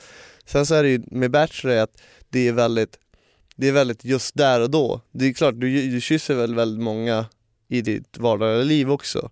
Sen 0.45 0.65
så 0.65 0.75
är 0.75 0.84
det 0.84 0.89
ju 0.89 1.04
med 1.08 1.32
Bachelor 1.32 1.75
att 1.78 2.02
det 2.30 2.47
är 2.47 2.54
väldigt, 2.54 2.99
det 3.56 3.67
är 3.67 3.71
väldigt 3.71 4.06
just 4.06 4.36
där 4.36 4.62
och 4.62 4.69
då. 4.69 5.02
Det 5.12 5.25
är 5.25 5.34
klart, 5.34 5.56
du, 5.60 5.91
du 5.91 6.02
kysser 6.02 6.36
väl 6.36 6.56
väldigt 6.56 6.84
många 6.84 7.25
i 7.67 7.82
ditt 7.82 8.17
vardagliga 8.17 8.63
liv 8.63 8.91
också. 8.91 9.30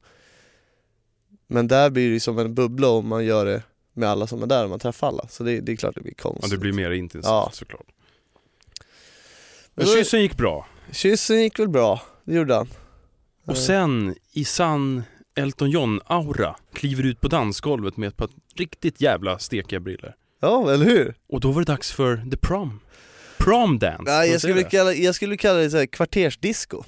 Men 1.48 1.67
där 1.67 1.89
blir 1.89 2.12
det 2.13 2.20
som 2.20 2.39
en 2.39 2.56
bubbla 2.56 2.88
om 2.89 3.08
man 3.08 3.26
gör 3.26 3.46
det 3.46 3.63
med 3.93 4.10
alla 4.10 4.28
som 4.28 4.43
är 4.43 4.48
där 4.48 4.63
och 4.63 4.70
man 4.70 4.80
träffar 4.80 5.08
alla. 5.08 5.28
Så 5.28 5.43
det, 5.43 5.60
det 5.60 5.72
är 5.72 5.76
klart 5.76 5.96
det 5.96 6.02
blir 6.02 6.13
Ja, 6.17 6.24
konstigt. 6.24 6.52
det 6.52 6.58
blir 6.58 6.74
mer 6.74 6.91
intensivt 6.91 7.30
Ja. 7.30 7.50
såklart. 7.54 7.88
Men 9.76 9.86
kyssen 9.88 10.22
gick 10.22 10.38
bra. 10.38 10.67
Kyssen 10.91 11.41
gick 11.41 11.60
väl 11.60 11.67
bra, 11.70 12.02
det 12.32 12.38
gjorde 12.38 12.56
han. 12.56 12.68
Och 13.46 13.58
sen 13.58 14.16
i 14.32 14.46
sann 14.46 15.04
Elton 15.36 15.70
John-aura 15.70 16.56
kliver 16.74 17.04
ut 17.04 17.22
på 17.22 17.28
dansgolvet 17.28 17.98
med 17.98 18.08
ett 18.08 18.18
par 18.18 18.30
riktigt 18.56 19.02
jävla 19.02 19.40
stekiga 19.40 19.80
briller. 19.80 20.16
Ja, 20.40 20.72
eller 20.74 20.86
hur? 20.86 21.16
Och 21.30 21.40
då 21.40 21.52
var 21.52 21.62
det 21.62 21.72
dags 21.72 21.92
för 21.92 22.30
the 22.32 22.38
prom. 22.38 22.80
Prom 23.38 23.80
dance. 23.80 24.04
Vad 24.12 24.28
jag, 24.28 24.42
skulle 24.42 24.63
kalla, 24.63 24.94
jag 24.94 25.16
skulle 25.16 25.38
kalla 25.38 25.60
det 25.60 25.70
så 25.70 25.78
här 25.78 25.86
kvartersdisco. 25.86 26.84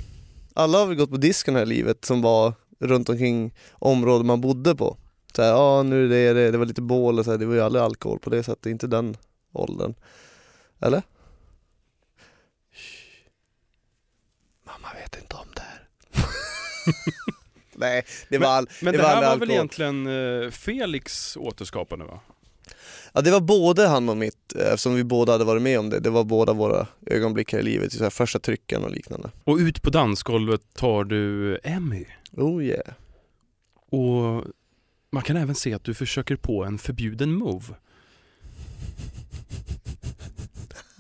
Alla 0.54 0.78
har 0.78 0.86
väl 0.86 0.96
gått 0.96 1.10
på 1.10 1.18
disco 1.18 1.52
här 1.52 1.62
i 1.62 1.66
livet 1.66 2.06
som 2.06 2.22
var 2.22 2.54
runt 2.80 3.10
omkring 3.10 3.54
områden 3.74 4.28
man 4.28 4.42
bodde 4.42 4.76
på. 4.76 4.98
Så 5.36 5.42
här, 5.42 5.50
ja 5.50 5.84
nu 5.84 6.06
är 6.06 6.10
det 6.10 6.34
det, 6.34 6.52
det 6.52 6.58
var 6.58 6.66
lite 6.66 6.82
bål 6.82 7.20
och 7.20 7.26
så 7.26 7.32
här, 7.32 7.38
det 7.38 7.46
var 7.46 7.56
ju 7.56 7.62
aldrig 7.62 7.84
alkohol 7.84 8.20
på 8.20 8.30
det 8.30 8.44
sättet, 8.44 8.66
inte 8.66 8.88
den 8.88 9.18
åldern. 9.54 9.94
Eller? 10.80 11.02
Shh. 12.74 13.10
Mamma 14.66 14.94
vet 15.02 15.22
inte 15.22 15.36
om 15.36 15.48
det 15.56 15.62
här. 15.62 15.90
Nej, 17.76 18.06
det 18.30 18.38
var, 18.38 18.48
all, 18.48 18.68
Men 18.82 18.92
det 18.94 18.98
det, 18.98 19.04
var 19.04 19.10
här 19.10 19.16
var 19.16 19.22
väl 19.22 19.32
alkohol. 19.32 19.52
egentligen 19.52 20.08
eh, 20.44 20.50
Felix 20.52 21.38
återskapande 21.38 22.06
va? 22.06 22.20
Ja 23.14 23.22
det 23.22 23.32
var 23.32 23.40
både 23.40 23.88
han 23.88 24.10
och 24.10 24.18
mitt, 24.18 24.56
eh, 24.56 24.62
eftersom 24.66 24.96
vi 24.96 25.04
båda 25.04 25.32
hade 25.32 25.44
varit 25.44 25.62
med 25.62 25.80
om 25.80 25.90
det, 25.90 26.00
det 26.00 26.10
var 26.10 26.24
båda 26.24 26.54
våra 26.54 26.88
ögonblick 27.06 27.54
här 27.54 27.60
i 27.60 27.64
livet, 27.64 27.94
så 27.94 28.04
här 28.04 28.10
första 28.10 28.40
trycken 28.40 28.84
och 28.84 28.92
liknande. 28.92 29.32
Och 29.44 29.58
ut 29.58 29.82
på 29.82 29.90
dansgolvet 29.90 30.62
tar 30.74 31.04
du 31.04 31.60
Emmy. 31.64 32.06
Oh 32.32 32.64
yeah. 32.64 32.94
Och 33.92 34.46
man 35.12 35.24
kan 35.24 35.38
även 35.38 35.56
se 35.56 35.74
att 35.74 35.84
du 35.84 35.94
försöker 35.94 36.36
på 36.36 36.64
en 36.64 36.78
förbjuden 36.78 37.34
move. 37.34 37.66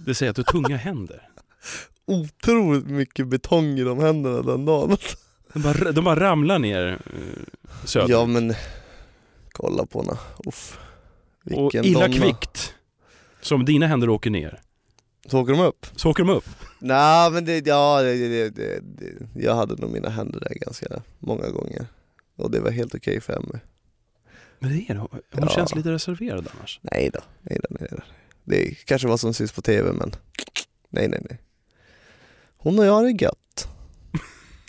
Det 0.05 0.15
säga 0.15 0.29
att 0.29 0.35
du 0.35 0.43
har 0.45 0.51
tunga 0.51 0.77
händer. 0.77 1.29
Otroligt 2.05 2.85
mycket 2.85 3.27
betong 3.27 3.79
i 3.79 3.83
de 3.83 3.99
händerna 3.99 4.41
den 4.41 4.65
dagen. 4.65 4.97
De 5.59 5.63
bara, 5.63 5.91
de 5.91 6.03
bara 6.05 6.19
ramlar 6.19 6.59
ner 6.59 6.87
eh, 7.05 7.85
söder. 7.85 8.09
Ja 8.13 8.25
men, 8.25 8.53
kolla 9.51 9.85
på 9.85 10.01
henne. 10.01 10.17
Uff. 10.45 10.79
Och 11.55 11.75
illa 11.75 11.99
donna. 12.07 12.13
kvickt, 12.19 12.73
som 13.41 13.65
dina 13.65 13.87
händer 13.87 14.09
åker 14.09 14.29
ner, 14.29 14.61
Så 15.25 15.39
åker 15.41 15.53
de 15.53 15.61
upp? 15.61 15.85
så 15.95 16.09
åker 16.09 16.23
de 16.23 16.29
upp. 16.33 16.45
Nej 16.79 17.31
men 17.31 17.45
det, 17.45 17.67
ja, 17.67 18.01
det, 18.01 18.27
det, 18.27 18.49
det, 18.49 18.79
det, 18.79 19.27
jag 19.35 19.55
hade 19.55 19.75
nog 19.75 19.91
mina 19.91 20.09
händer 20.09 20.39
där 20.39 20.53
ganska 20.55 21.01
många 21.19 21.49
gånger. 21.49 21.85
Och 22.35 22.51
det 22.51 22.59
var 22.59 22.71
helt 22.71 22.95
okej 22.95 23.21
för 23.21 23.33
Emmy. 23.33 23.59
Men 24.59 24.69
det 24.71 24.85
är 24.89 24.93
det, 24.93 24.99
hon 24.99 25.09
Ja. 25.31 25.49
känns 25.49 25.75
lite 25.75 25.91
reserverad 25.91 26.47
annars. 26.57 26.79
Nej 26.81 27.09
då, 27.13 27.19
nej 27.41 27.59
då, 27.69 27.75
nej 27.79 27.89
då. 27.91 27.97
Det 28.43 28.85
kanske 28.85 29.07
var 29.07 29.17
som 29.17 29.33
syns 29.33 29.51
på 29.51 29.61
tv 29.61 29.91
men 29.93 30.11
nej 30.89 31.07
nej 31.07 31.21
nej. 31.29 31.39
Hon 32.57 32.79
och 32.79 32.85
jag 32.85 33.03
det 33.03 33.23
gött. 33.23 33.67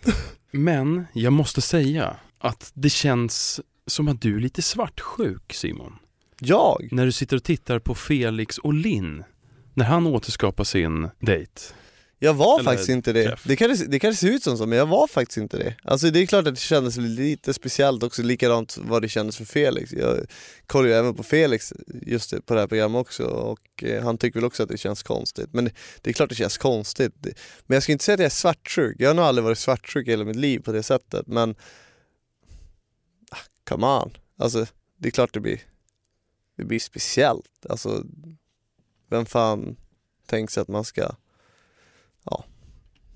Men 0.51 1.07
jag 1.13 1.33
måste 1.33 1.61
säga 1.61 2.17
att 2.39 2.71
det 2.75 2.91
känns 2.91 3.61
som 3.87 4.09
att 4.09 4.21
du 4.21 4.37
är 4.37 4.41
lite 4.41 4.63
svartsjuk 4.63 5.53
Simon. 5.53 5.99
Jag? 6.41 6.89
När 6.93 7.07
du 7.07 7.13
sitter 7.13 7.37
och 7.37 7.45
tittar 7.45 7.79
på 7.79 7.95
Felix 7.95 8.59
och 8.59 8.75
Linn. 8.75 9.25
När 9.75 9.85
han 9.85 10.07
återskapar 10.07 10.65
sin 10.65 11.09
dejt. 11.19 11.61
Jag 12.23 12.35
var 12.35 12.59
Eller 12.59 12.71
faktiskt 12.71 12.89
inte 12.89 13.13
det. 13.13 13.25
träff. 13.25 13.43
Det 13.47 13.57
kanske, 13.57 13.87
det 13.87 13.99
kanske 13.99 14.27
ser 14.27 14.33
ut 14.33 14.43
som 14.43 14.59
så 14.59 14.67
men 14.67 14.79
jag 14.79 14.87
var 14.87 15.07
faktiskt 15.07 15.37
inte 15.37 15.59
det. 15.59 15.75
Alltså 15.83 16.11
det 16.11 16.23
är 16.23 16.27
klart 16.27 16.47
att 16.47 16.55
det 16.55 16.61
kändes 16.61 16.97
lite 16.97 17.55
speciellt 17.55 18.03
också, 18.03 18.23
likadant 18.23 18.79
vad 18.79 19.03
det 19.03 19.09
kändes 19.09 19.37
för 19.37 19.45
Felix. 19.45 19.93
Jag 19.93 20.27
kollar 20.67 20.89
ju 20.89 20.95
även 20.95 21.15
på 21.15 21.23
Felix 21.23 21.73
just 22.07 22.31
det, 22.31 22.41
på 22.41 22.55
det 22.55 22.61
här 22.61 22.67
programmet 22.67 23.01
också 23.01 23.25
och 23.25 23.85
eh, 23.85 24.03
han 24.03 24.19
tycker 24.19 24.41
väl 24.41 24.45
också 24.47 24.63
att 24.63 24.69
det 24.69 24.79
känns 24.79 25.03
konstigt. 25.03 25.49
Men 25.53 25.65
det, 25.65 25.73
det 26.01 26.11
är 26.11 26.15
klart 26.15 26.29
det 26.29 26.35
känns 26.35 26.59
konstigt. 26.59 27.13
Det, 27.19 27.33
men 27.67 27.75
jag 27.75 27.83
ska 27.83 27.93
inte 27.93 28.05
säga 28.05 28.15
att 28.15 28.21
jag 28.21 28.27
är 28.27 28.31
svartsjuk. 28.31 28.97
Jag 28.99 29.09
har 29.09 29.15
nog 29.15 29.25
aldrig 29.25 29.45
varit 29.45 29.59
svartsjuk 29.59 30.09
i 30.09 30.11
hela 30.11 30.25
mitt 30.25 30.37
liv 30.37 30.59
på 30.59 30.73
det 30.73 30.83
sättet 30.83 31.27
men 31.27 31.55
ah, 33.31 33.37
come 33.69 33.87
on. 33.87 34.11
Alltså 34.39 34.67
det 34.99 35.09
är 35.09 35.13
klart 35.13 35.35
det 35.35 35.41
blir, 35.41 35.61
det 36.57 36.65
blir 36.65 36.79
speciellt. 36.79 37.67
Alltså 37.69 38.05
vem 39.11 39.27
fan 39.27 39.77
tänker 40.27 40.53
sig 40.53 40.61
att 40.61 40.69
man 40.69 40.85
ska 40.85 41.11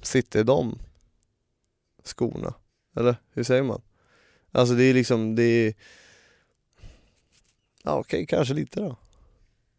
sitta 0.06 0.40
i 0.40 0.42
de 0.42 0.78
skorna. 2.04 2.54
Eller 2.96 3.16
hur 3.32 3.42
säger 3.44 3.62
man? 3.62 3.80
Alltså 4.52 4.74
det 4.74 4.84
är 4.84 4.94
liksom, 4.94 5.34
det 5.36 5.42
är 5.42 5.74
Ja 7.82 7.92
okej, 7.98 8.26
kanske 8.26 8.54
lite 8.54 8.80
då. 8.80 8.96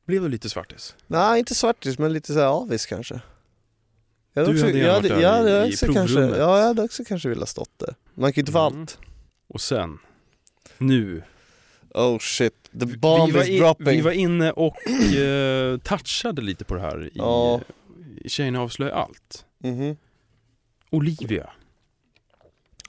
Blev 0.05 0.21
du 0.21 0.29
lite 0.29 0.49
svartis? 0.49 0.95
Nej 1.07 1.39
inte 1.39 1.55
svartis 1.55 1.99
men 1.99 2.13
lite 2.13 2.33
såhär 2.33 2.47
avis 2.47 2.85
kanske. 2.85 3.21
Jag 4.33 4.45
Du 4.47 4.51
också, 4.51 4.65
hade 4.65 4.77
gärna 4.77 4.93
jag 4.93 5.01
varit 5.01 5.11
där 5.11 5.21
jag 5.21 5.31
hade 5.33 5.65
i- 5.65 5.69
i 5.69 5.73
också 5.73 5.93
kanske, 5.93 6.15
provrummet. 6.15 6.39
ja 6.39 6.59
jag 6.59 6.65
hade 6.67 6.81
också 6.83 7.03
kanske 7.05 7.29
velat 7.29 7.49
stått 7.49 7.79
där. 7.79 7.95
Man 8.13 8.33
kan 8.33 8.35
ju 8.35 8.41
inte 8.41 8.51
få 8.51 8.59
Mm. 8.67 8.79
allt. 8.81 8.97
Och 9.47 9.61
sen, 9.61 9.97
nu. 10.77 11.23
Oh 11.93 12.19
shit, 12.19 12.53
the 12.79 12.85
bomb 12.85 13.25
vi, 13.27 13.31
var 13.37 13.43
is 13.43 13.49
i- 13.49 13.57
dropping. 13.59 13.85
vi 13.85 14.01
var 14.01 14.11
inne 14.11 14.51
och 14.51 14.87
eh, 15.15 15.77
touchade 15.77 16.41
lite 16.41 16.65
på 16.65 16.73
det 16.75 16.81
här 16.81 17.05
i, 17.05 17.11
Ja. 17.13 17.61
Tjejerna 18.25 18.61
avslöjar 18.61 18.93
allt. 18.95 19.45
Mhm. 19.57 19.97
Olivia. 20.95 21.49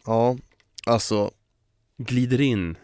Ja, 0.05 0.37
alltså. 0.87 1.31
Glider 1.99 2.40
in 2.40 2.77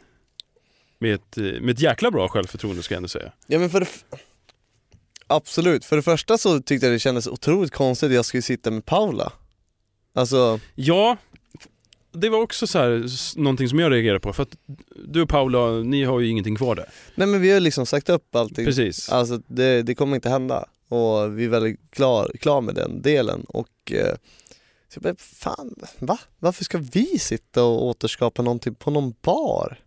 med 0.99 1.15
ett, 1.15 1.39
eh, 1.39 1.45
med 1.45 1.71
ett 1.71 1.81
jäkla 1.81 2.11
bra 2.11 2.29
självförtroende 2.29 2.83
ska 2.83 2.95
jag 2.95 2.97
ändå 2.97 3.09
säga. 3.09 3.33
Ja 3.47 3.59
men 3.59 3.71
för 3.71 3.81
det 3.81 3.87
Absolut, 5.27 5.85
för 5.85 5.97
det 5.97 6.03
första 6.03 6.39
så 6.39 6.61
tyckte 6.61 6.87
jag 6.87 6.95
det 6.95 6.99
kändes 6.99 7.27
otroligt 7.27 7.73
konstigt 7.73 8.07
att 8.07 8.15
jag 8.15 8.25
skulle 8.25 8.43
sitta 8.43 8.71
med 8.71 8.85
Paula. 8.85 9.33
Alltså, 10.15 10.61
Ja, 10.75 11.17
det 12.13 12.29
var 12.29 12.39
också 12.39 12.67
så 12.67 12.79
här, 12.79 13.07
någonting 13.39 13.69
som 13.69 13.79
jag 13.79 13.93
reagerade 13.93 14.21
på 14.21 14.33
för 14.33 14.43
att 14.43 14.57
du 15.05 15.23
och 15.23 15.29
Paula, 15.29 15.71
ni 15.71 16.05
har 16.05 16.21
ju 16.21 16.29
ingenting 16.29 16.57
kvar 16.57 16.75
där. 16.75 16.89
nej 17.15 17.27
men 17.27 17.41
vi 17.41 17.51
har 17.51 17.61
liksom 17.61 17.87
sagt 17.87 18.09
upp 18.09 18.35
allting. 18.37 18.65
Precis. 18.65 19.09
Alltså 19.09 19.41
det, 19.47 19.83
det 19.83 19.95
kommer 19.95 20.15
inte 20.15 20.29
hända. 20.29 20.65
Och 20.89 21.39
vi 21.39 21.45
är 21.45 21.49
väldigt 21.49 21.81
klar, 21.91 22.33
klar 22.41 22.61
med 22.61 22.75
den 22.75 23.03
delen. 23.03 23.45
Och 23.49 23.93
eh, 23.93 24.17
så 24.93 24.97
jag 24.97 25.03
bara, 25.03 25.17
fan, 25.19 25.75
va? 25.99 26.19
Varför 26.39 26.65
ska 26.65 26.79
vi 26.79 27.19
sitta 27.19 27.65
och 27.65 27.87
återskapa 27.87 28.43
någonting 28.43 28.75
på 28.75 28.91
någon 28.91 29.15
bar? 29.23 29.85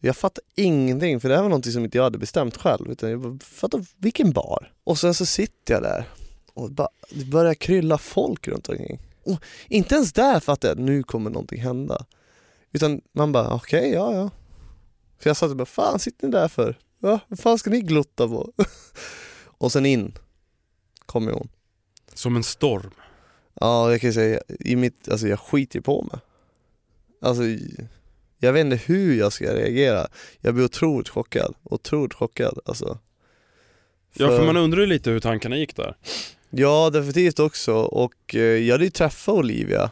Jag 0.00 0.16
fattar 0.16 0.44
ingenting 0.54 1.20
för 1.20 1.28
det 1.28 1.34
här 1.34 1.42
var 1.42 1.48
någonting 1.48 1.72
som 1.72 1.84
inte 1.84 1.98
jag 1.98 2.04
hade 2.04 2.18
bestämt 2.18 2.56
själv 2.56 2.90
utan 2.90 3.10
jag 3.10 3.20
bara, 3.20 3.38
fattar 3.38 3.84
vilken 3.96 4.32
bar? 4.32 4.72
Och 4.84 4.98
sen 4.98 5.14
så 5.14 5.26
sitter 5.26 5.74
jag 5.74 5.82
där 5.82 6.08
och 6.54 6.70
bara, 6.70 6.88
det 7.10 7.24
börjar 7.24 7.54
krylla 7.54 7.98
folk 7.98 8.48
runt 8.48 8.68
omkring. 8.68 8.98
Och 9.24 9.44
inte 9.68 9.94
ens 9.94 10.12
där 10.12 10.40
fattar 10.40 10.68
jag 10.68 10.78
att 10.78 10.84
nu 10.84 11.02
kommer 11.02 11.30
någonting 11.30 11.60
hända. 11.60 12.06
Utan 12.72 13.00
man 13.12 13.32
bara, 13.32 13.54
okej, 13.54 13.92
ja 13.92 14.14
ja. 14.14 14.30
För 15.18 15.30
jag 15.30 15.36
satt 15.36 15.50
och 15.50 15.56
bara, 15.56 15.66
fan 15.66 15.98
sitter 15.98 16.26
ni 16.26 16.32
där 16.32 16.48
för? 16.48 16.78
Va? 16.98 17.20
Vad 17.28 17.38
fan 17.38 17.58
ska 17.58 17.70
ni 17.70 17.80
glutta 17.80 18.28
på? 18.28 18.52
och 19.44 19.72
sen 19.72 19.86
in 19.86 20.18
kommer 21.06 21.32
hon. 21.32 21.48
Som 22.14 22.36
en 22.36 22.44
storm. 22.44 22.90
Ja, 23.60 23.90
jag 23.90 24.00
kan 24.00 24.10
ju 24.10 24.14
säga, 24.14 24.40
i 24.60 24.76
mitt, 24.76 25.08
alltså 25.08 25.28
jag 25.28 25.40
skiter 25.40 25.78
ju 25.78 25.82
på 25.82 26.02
mig. 26.02 26.20
Alltså, 27.22 27.42
jag 28.38 28.52
vet 28.52 28.60
inte 28.60 28.76
hur 28.76 29.18
jag 29.18 29.32
ska 29.32 29.54
reagera. 29.54 30.06
Jag 30.40 30.54
blir 30.54 30.64
otroligt 30.64 31.08
chockad, 31.08 31.54
otroligt 31.62 32.14
chockad 32.14 32.58
alltså. 32.64 32.98
Ja, 34.14 34.28
för 34.28 34.46
man 34.46 34.56
undrar 34.56 34.80
ju 34.80 34.86
lite 34.86 35.10
hur 35.10 35.20
tankarna 35.20 35.56
gick 35.56 35.76
där. 35.76 35.96
Ja, 36.50 36.90
definitivt 36.90 37.38
också. 37.38 37.74
Och 37.74 38.34
eh, 38.34 38.40
jag 38.40 38.74
hade 38.74 38.84
ju 38.84 38.90
träffat 38.90 39.34
Olivia. 39.34 39.90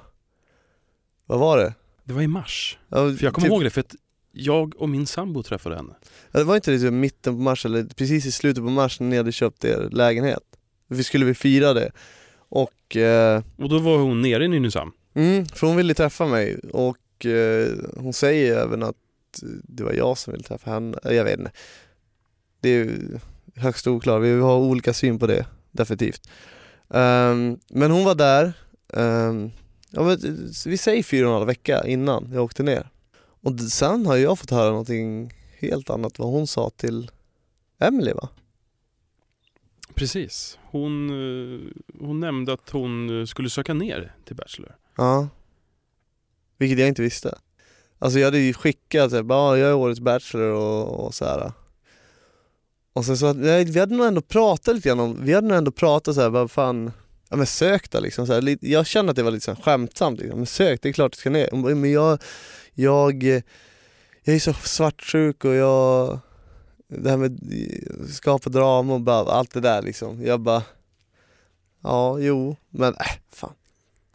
Vad 1.27 1.39
var 1.39 1.59
det? 1.59 1.75
Det 2.05 2.13
var 2.15 2.23
i 2.23 2.27
mars. 2.29 2.79
Ja, 2.89 2.97
För 2.97 3.25
jag 3.25 3.35
kommer 3.35 3.47
typ- 3.47 3.53
ihåg 3.53 3.65
det 3.65 3.71
för 3.71 3.81
att 3.81 3.95
jag 4.33 4.77
och 4.77 4.89
min 4.89 5.07
sambo 5.07 5.43
träffade 5.43 5.77
henne. 5.77 5.95
Ja, 6.31 6.39
Det 6.39 6.45
var 6.45 6.57
inte 6.57 6.71
det 6.71 6.79
typ 6.79 6.93
mitten 6.93 7.35
på 7.37 7.43
mars 7.43 7.67
eller 7.67 7.85
precis 7.85 8.27
i 8.27 8.33
slutet 8.33 8.65
på 8.65 8.71
mars 8.71 9.01
när 9.01 9.09
ni 9.09 9.17
hade 9.17 9.33
köpt 9.33 9.65
er 9.65 9.89
lägenhet? 9.93 10.43
Vi 10.89 11.05
skulle 11.05 11.25
väl 11.25 11.35
fira 11.35 11.75
det. 11.75 11.93
Och, 12.49 12.97
eh, 12.97 13.43
Och 13.59 13.69
då 13.69 13.79
var 13.79 13.99
hon 13.99 14.23
nere 14.23 14.45
i 14.45 14.49
Nynäshamn. 14.49 14.93
mm, 15.15 15.47
för 15.47 15.67
hon 15.67 15.77
ville 15.77 15.95
träffa 15.95 16.27
mig 16.27 16.59
och 16.73 17.27
eh, 17.27 17.69
hon 17.97 18.13
säger 18.13 18.57
även 18.57 18.83
att 18.83 18.97
det 19.63 19.85
var 19.85 19.93
jag 19.93 20.19
som 20.19 20.33
ville 20.33 20.45
träffa 20.45 20.71
henne. 20.71 20.99
Jag 21.05 21.25
vet 21.25 21.39
inte. 21.39 21.53
Det 22.61 22.69
är 22.69 22.99
högst 23.57 23.87
oklart, 23.87 24.23
vi 24.23 24.41
har 24.41 24.57
olika 24.57 24.93
syn 24.93 25.19
på 25.19 25.27
det, 25.27 25.47
definitivt. 25.71 26.29
Ehm, 26.91 27.59
men 27.69 27.91
hon 27.91 28.05
var 28.05 28.15
där, 28.15 28.53
um, 28.93 29.51
ja, 29.91 30.03
men, 30.03 30.19
vi 30.67 30.79
säger 30.79 31.03
fyra 31.03 31.27
och 31.27 31.33
en 31.33 31.35
halv 31.35 31.47
vecka 31.47 31.87
innan 31.87 32.31
jag 32.33 32.45
åkte 32.45 32.63
ner. 32.63 32.91
Och 33.43 33.61
sen 33.61 34.07
har 34.07 34.17
jag 34.17 34.39
fått 34.39 34.51
höra 34.51 34.71
någonting 34.71 35.33
helt 35.59 35.91
annat 35.91 36.19
vad 36.19 36.29
hon 36.29 36.47
sa 36.47 36.71
till 36.71 37.11
Emily 37.79 38.13
va? 38.13 38.29
Precis. 39.99 40.59
Hon, 40.63 41.11
eh, 41.11 41.61
hon 42.01 42.21
nämnde 42.21 42.53
att 42.53 42.71
hon 42.71 43.21
eh, 43.21 43.25
skulle 43.25 43.51
söka 43.51 43.75
ner 43.75 44.15
till 44.25 44.37
Bachelor. 44.37 44.77
Ja. 44.97 45.29
Vilket 46.59 46.79
jag 46.79 46.89
inte 46.89 47.03
visste. 47.03 47.39
Alltså 47.99 48.19
jag 48.19 48.27
hade 48.27 48.39
ju 48.39 48.53
skickat 48.53 49.11
såhär, 49.11 49.23
bara, 49.23 49.59
jag 49.59 49.71
är 49.71 49.75
årets 49.75 50.01
bachelor 50.01 50.53
och, 50.53 51.07
och 51.07 51.15
så 51.15 51.25
här. 51.25 51.53
Och 52.93 53.05
sen 53.05 53.17
så, 53.17 53.33
nej, 53.33 53.65
vi 53.65 53.81
hade 53.81 53.97
nog 53.97 54.07
ändå 54.07 54.21
pratat 54.21 54.75
lite 54.75 54.89
grann 54.89 55.01
om, 55.01 55.25
vi 55.25 55.35
hade 55.35 55.49
nog 55.49 55.57
ändå 55.57 55.71
pratat 55.71 56.15
såhär, 56.15 56.31
vad 56.31 56.51
fan, 56.51 56.93
ja 57.31 57.37
men 57.37 57.47
sök 57.47 57.91
då 57.91 58.01
liksom 58.01 58.27
så 58.27 58.33
här, 58.33 58.43
lite, 58.43 58.71
Jag 58.71 58.87
kände 58.87 59.11
att 59.11 59.17
det 59.17 59.23
var 59.23 59.31
lite 59.31 59.45
så 59.45 59.55
här 59.55 59.63
skämtsamt 59.63 60.21
liksom, 60.21 60.39
men 60.39 60.47
sök, 60.47 60.83
det 60.83 60.89
är 60.89 60.93
klart 60.93 61.13
du 61.13 61.19
ska 61.19 61.31
ner. 61.31 61.75
Men 61.75 61.93
jag, 61.93 62.19
jag, 62.75 63.23
jag 64.25 64.37
är 64.37 64.39
så 64.39 64.53
svartsjuk 64.53 65.45
och 65.45 65.55
jag, 65.55 66.19
det 66.89 67.11
här 67.11 67.17
med 67.17 67.41
eh, 67.53 68.07
skapa 68.07 68.51
drama 68.51 68.95
och 68.95 69.01
bara, 69.01 69.33
allt 69.33 69.51
det 69.51 69.61
där 69.61 69.83
liksom. 69.83 70.25
Jag 70.25 70.41
bara, 70.41 70.63
ja 71.83 72.19
jo, 72.19 72.57
men 72.71 72.95
äh, 72.95 73.01
fan. 73.33 73.53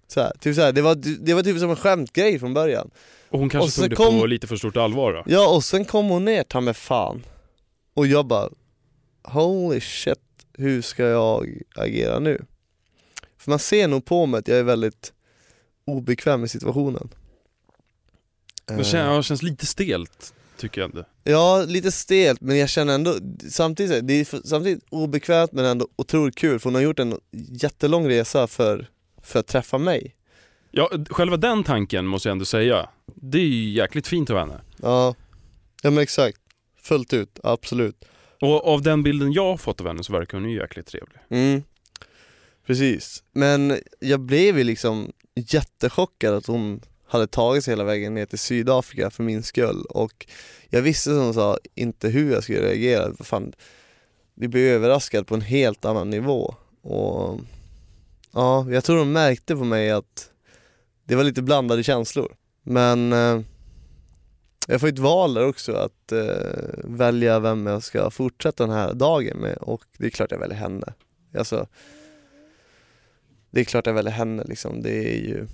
Så 0.08 0.20
här, 0.22 0.32
typ 0.40 0.56
så 0.56 0.62
här, 0.62 0.72
det, 0.72 0.82
var, 0.82 0.96
det 1.26 1.34
var 1.34 1.44
typ 1.44 1.60
som 1.60 1.70
en 1.70 1.76
skämtgrej 1.76 2.40
från 2.40 2.54
början. 2.54 2.90
Och 3.30 3.40
hon 3.40 3.50
kanske 3.50 3.68
Och 3.82 3.84
tog 3.84 3.90
det 3.90 3.96
kom- 3.96 4.20
på 4.20 4.26
lite 4.26 4.48
för 4.48 4.56
stort 4.56 4.78
allvar 4.78 5.14
då. 5.14 5.24
Ja 5.26 5.56
och 5.56 5.64
sen 5.64 5.86
kom 5.86 6.10
hon 6.10 6.26
ner 6.26 6.44
ta 6.44 6.62
med 6.62 6.78
fan. 6.78 7.24
Och 7.94 8.08
jag 8.08 8.26
bara, 8.26 8.50
holy 9.24 9.82
shit, 9.82 10.20
hur 10.54 10.82
ska 10.82 11.04
jag 11.04 11.62
agera 11.76 12.20
nu? 12.20 12.46
För 13.38 13.50
man 13.52 13.60
ser 13.60 13.88
nog 13.88 14.06
på 14.06 14.26
mig 14.26 14.38
att 14.40 14.48
jag 14.48 14.58
är 14.58 14.64
väldigt 14.64 15.14
obekväm 15.86 16.44
i 16.44 16.48
situationen. 16.48 17.10
Det 18.66 18.74
Eh, 18.74 18.78
känns, 18.78 18.94
ja, 18.94 19.18
det 19.18 19.24
känns 19.24 19.44
lite 19.44 19.66
stelt, 19.66 20.34
tycker 20.63 20.82
jag 20.82 20.89
ändå. 20.89 21.06
Ja, 21.23 21.65
lite 21.67 21.91
stelt 21.91 22.41
men 22.41 22.58
jag 22.58 22.69
känner 22.69 22.93
ändå, 22.95 23.15
samtidigt, 23.49 24.08
det 24.08 24.13
är 24.13 24.47
samtidigt 24.47 24.84
obekvämt 24.89 25.52
men 25.52 25.65
ändå 25.65 25.88
otroligt 25.95 26.36
kul 26.36 26.60
för 26.60 26.69
hon 26.69 26.76
har 26.76 26.82
gjort 26.82 26.99
en 26.99 27.19
jättelång 27.32 28.10
resa 28.10 28.47
för, 28.47 28.88
för 29.21 29.39
att 29.39 29.47
träffa 29.47 29.78
mig. 29.78 30.15
Ja, 30.71 30.91
själva 31.10 31.38
den 31.38 31.63
tanken 31.63 32.06
måste 32.06 32.30
jag 32.30 32.32
ändå 32.32 32.45
säga. 32.45 32.89
Det 33.15 33.38
är 33.38 33.45
ju 33.45 33.69
jäkligt 33.69 34.08
fint 34.08 34.30
av 34.30 34.38
henne. 34.38 34.62
Ja, 34.82 35.15
ja 35.82 35.91
men 35.91 36.04
exakt. 36.04 36.38
Fullt 36.82 37.13
ut, 37.13 37.39
absolut. 37.43 38.06
Och 38.41 38.67
av 38.67 38.82
den 38.82 39.04
bilden 39.04 39.34
jag 39.34 39.45
har 39.45 39.58
fått 39.58 39.82
av 39.82 39.88
henne 39.88 40.04
så 40.04 40.13
verkar 40.13 40.38
hon 40.38 40.49
ju 40.49 40.58
jäkligt 40.58 40.88
trevlig. 40.88 41.17
Mm. 41.30 41.63
Precis, 42.67 43.23
men 43.32 43.80
jag 43.99 44.19
blev 44.19 44.58
ju 44.58 44.63
liksom 44.63 45.12
jättechockad 45.36 46.34
att 46.34 46.45
hon 46.45 46.82
hade 47.13 47.28
tagit 47.28 47.63
sig 47.63 47.71
hela 47.71 47.84
vägen 47.84 48.13
ner 48.13 48.26
till 48.26 48.39
Sydafrika 48.39 49.10
för 49.10 49.23
min 49.23 49.43
skull 49.43 49.86
och 49.89 50.28
jag 50.69 50.82
visste 50.82 51.10
som 51.10 51.34
sa 51.34 51.58
inte 51.76 52.10
hur 52.10 52.34
jag 52.34 52.43
skulle 52.43 52.62
reagera. 52.62 53.13
Fan, 53.19 53.54
det 54.36 54.47
blev 54.47 54.63
överraskad 54.63 55.28
på 55.28 55.36
en 55.36 55.41
helt 55.41 55.86
annan 55.86 56.10
nivå 56.10 56.56
och 56.82 57.39
ja, 58.32 58.67
jag 58.69 58.84
tror 58.84 58.97
de 58.97 59.12
märkte 59.12 59.56
på 59.56 59.63
mig 59.63 59.91
att 59.91 60.30
det 61.04 61.15
var 61.15 61.23
lite 61.23 61.41
blandade 61.41 61.84
känslor. 61.84 62.36
Men 62.63 63.13
eh, 63.13 63.41
jag 64.67 64.82
får 64.82 64.88
ett 64.88 64.99
val 64.99 65.34
där 65.34 65.47
också 65.47 65.73
att 65.73 66.12
eh, 66.12 66.84
välja 66.84 67.39
vem 67.39 67.67
jag 67.67 67.84
ska 67.84 68.10
fortsätta 68.10 68.65
den 68.65 68.76
här 68.76 68.93
dagen 68.93 69.38
med 69.38 69.58
och 69.58 69.84
det 69.97 70.06
är 70.06 70.10
klart 70.10 70.32
jag 70.32 70.39
väljer 70.39 70.58
henne. 70.58 70.93
Alltså, 71.38 71.67
det 73.52 73.60
är 73.60 73.65
klart 73.65 73.86
jag 73.86 73.93
väljer 73.93 74.13
henne 74.13 74.43
liksom, 74.43 74.82
det 74.82 75.15
är 75.15 75.19
ju 75.19 75.47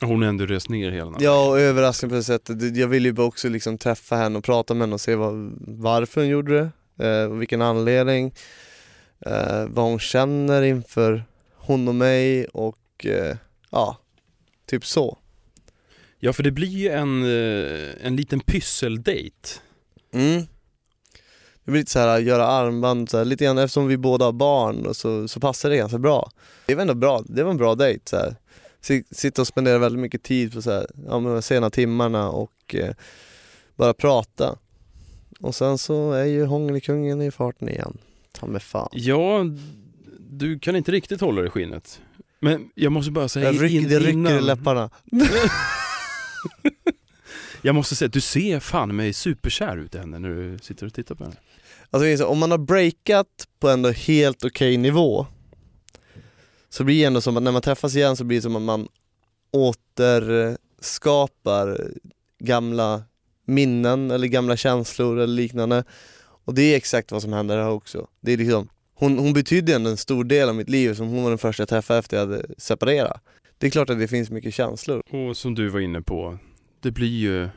hon 0.00 0.22
har 0.22 0.28
ändå 0.28 0.46
rest 0.46 0.68
ner 0.68 0.90
hela 0.90 1.10
natten. 1.10 1.24
Ja 1.24 1.48
och 1.48 1.60
överraskande 1.60 2.12
på 2.12 2.16
det 2.16 2.24
sättet, 2.24 2.76
jag 2.76 2.88
vill 2.88 3.04
ju 3.04 3.12
bara 3.12 3.26
också 3.26 3.48
liksom 3.48 3.78
träffa 3.78 4.16
henne 4.16 4.38
och 4.38 4.44
prata 4.44 4.74
med 4.74 4.82
henne 4.82 4.94
och 4.94 5.00
se 5.00 5.14
vad, 5.14 5.56
varför 5.60 6.20
hon 6.20 6.30
gjorde 6.30 6.70
det, 6.96 7.08
eh, 7.08 7.28
vilken 7.28 7.62
anledning, 7.62 8.34
eh, 9.26 9.66
vad 9.68 9.84
hon 9.84 9.98
känner 9.98 10.62
inför 10.62 11.24
hon 11.56 11.88
och 11.88 11.94
mig 11.94 12.46
och 12.46 13.06
eh, 13.06 13.36
ja, 13.70 13.98
typ 14.66 14.86
så. 14.86 15.18
Ja, 16.18 16.32
för 16.32 16.42
det 16.42 16.50
blir 16.50 16.68
ju 16.68 16.88
en, 16.88 17.22
eh, 17.22 18.06
en 18.06 18.16
liten 18.16 18.40
pysseldate. 18.40 19.60
Mm. 20.12 20.46
Det 21.64 21.70
blir 21.70 21.80
lite 21.80 21.90
så 21.90 21.98
här 21.98 22.18
göra 22.18 22.46
armband, 22.46 23.10
så 23.10 23.18
här, 23.18 23.24
lite 23.24 23.44
grann 23.44 23.58
eftersom 23.58 23.86
vi 23.86 23.96
båda 23.96 24.24
har 24.24 24.32
barn 24.32 24.86
och 24.86 24.96
så, 24.96 25.28
så 25.28 25.40
passar 25.40 25.70
det 25.70 25.76
ganska 25.76 25.98
bra. 25.98 26.30
Det 26.66 26.74
var 26.74 26.82
ändå 26.82 26.94
bra, 26.94 27.22
det 27.26 27.42
var 27.42 27.50
en 27.50 27.56
bra 27.56 27.74
dejt 27.74 28.02
så 28.04 28.16
här. 28.16 28.36
Si- 28.80 29.04
Sitta 29.10 29.42
och 29.42 29.46
spendera 29.48 29.78
väldigt 29.78 30.00
mycket 30.00 30.22
tid 30.22 30.52
på 30.52 30.62
så 30.62 30.70
här, 30.70 30.86
ja, 31.06 31.12
de 31.12 31.42
sena 31.42 31.70
timmarna 31.70 32.30
och 32.30 32.74
eh, 32.74 32.94
bara 33.76 33.94
prata. 33.94 34.58
Och 35.40 35.54
sen 35.54 35.78
så 35.78 36.12
är 36.12 36.24
ju 36.24 36.44
hångelkungen 36.44 37.22
i 37.22 37.30
farten 37.30 37.68
igen. 37.68 37.98
Ta 38.32 38.46
mig 38.46 38.60
fan. 38.60 38.88
Ja, 38.92 39.44
du 40.18 40.58
kan 40.58 40.76
inte 40.76 40.92
riktigt 40.92 41.20
hålla 41.20 41.40
dig 41.40 41.48
i 41.48 41.50
skinnet. 41.50 42.00
Men 42.40 42.70
jag 42.74 42.92
måste 42.92 43.10
bara 43.12 43.28
säga 43.28 43.52
ryck, 43.52 43.72
in- 43.72 43.88
det 43.88 43.98
rycker 43.98 44.10
innan- 44.12 44.38
i 44.38 44.40
läpparna. 44.40 44.90
Jag 47.62 47.74
måste 47.74 47.96
säga 47.96 48.06
att 48.06 48.12
du 48.12 48.20
ser 48.20 48.60
fan 48.60 48.96
mig 48.96 49.12
superkär 49.12 49.76
ut 49.76 49.94
i 49.94 49.98
henne 49.98 50.18
när 50.18 50.28
du 50.28 50.58
sitter 50.62 50.86
och 50.86 50.94
tittar 50.94 51.14
på 51.14 51.24
henne. 51.24 51.36
Alltså 51.90 52.26
om 52.26 52.38
man 52.38 52.50
har 52.50 52.58
breakat 52.58 53.26
på 53.58 53.68
ändå 53.68 53.90
helt 53.90 54.44
okej 54.44 54.76
nivå 54.76 55.26
så 56.70 56.84
blir 56.84 56.98
det 56.98 57.04
ändå 57.04 57.20
som 57.20 57.36
att 57.36 57.42
när 57.42 57.52
man 57.52 57.62
träffas 57.62 57.96
igen 57.96 58.16
så 58.16 58.24
blir 58.24 58.38
det 58.38 58.42
som 58.42 58.56
att 58.56 58.62
man 58.62 58.88
återskapar 59.50 61.90
gamla 62.38 63.02
minnen 63.44 64.10
eller 64.10 64.26
gamla 64.26 64.56
känslor 64.56 65.18
eller 65.18 65.34
liknande. 65.34 65.84
Och 66.44 66.54
det 66.54 66.62
är 66.62 66.76
exakt 66.76 67.12
vad 67.12 67.22
som 67.22 67.32
händer 67.32 67.58
här 67.58 67.70
också. 67.70 68.06
Det 68.20 68.32
är 68.32 68.36
liksom, 68.36 68.68
hon, 68.94 69.18
hon 69.18 69.32
betydde 69.32 69.74
ändå 69.74 69.90
en 69.90 69.96
stor 69.96 70.24
del 70.24 70.48
av 70.48 70.54
mitt 70.54 70.68
liv 70.68 70.94
som 70.94 71.08
hon 71.08 71.22
var 71.22 71.30
den 71.30 71.38
första 71.38 71.60
jag 71.60 71.68
träffade 71.68 71.98
efter 71.98 72.16
jag 72.16 72.26
hade 72.26 72.46
separerat. 72.58 73.22
Det 73.58 73.66
är 73.66 73.70
klart 73.70 73.90
att 73.90 73.98
det 73.98 74.08
finns 74.08 74.30
mycket 74.30 74.54
känslor. 74.54 75.02
Och 75.10 75.36
som 75.36 75.54
du 75.54 75.68
var 75.68 75.80
inne 75.80 76.02
på, 76.02 76.38
det 76.80 76.90
blir 76.90 77.18
ju 77.18 77.48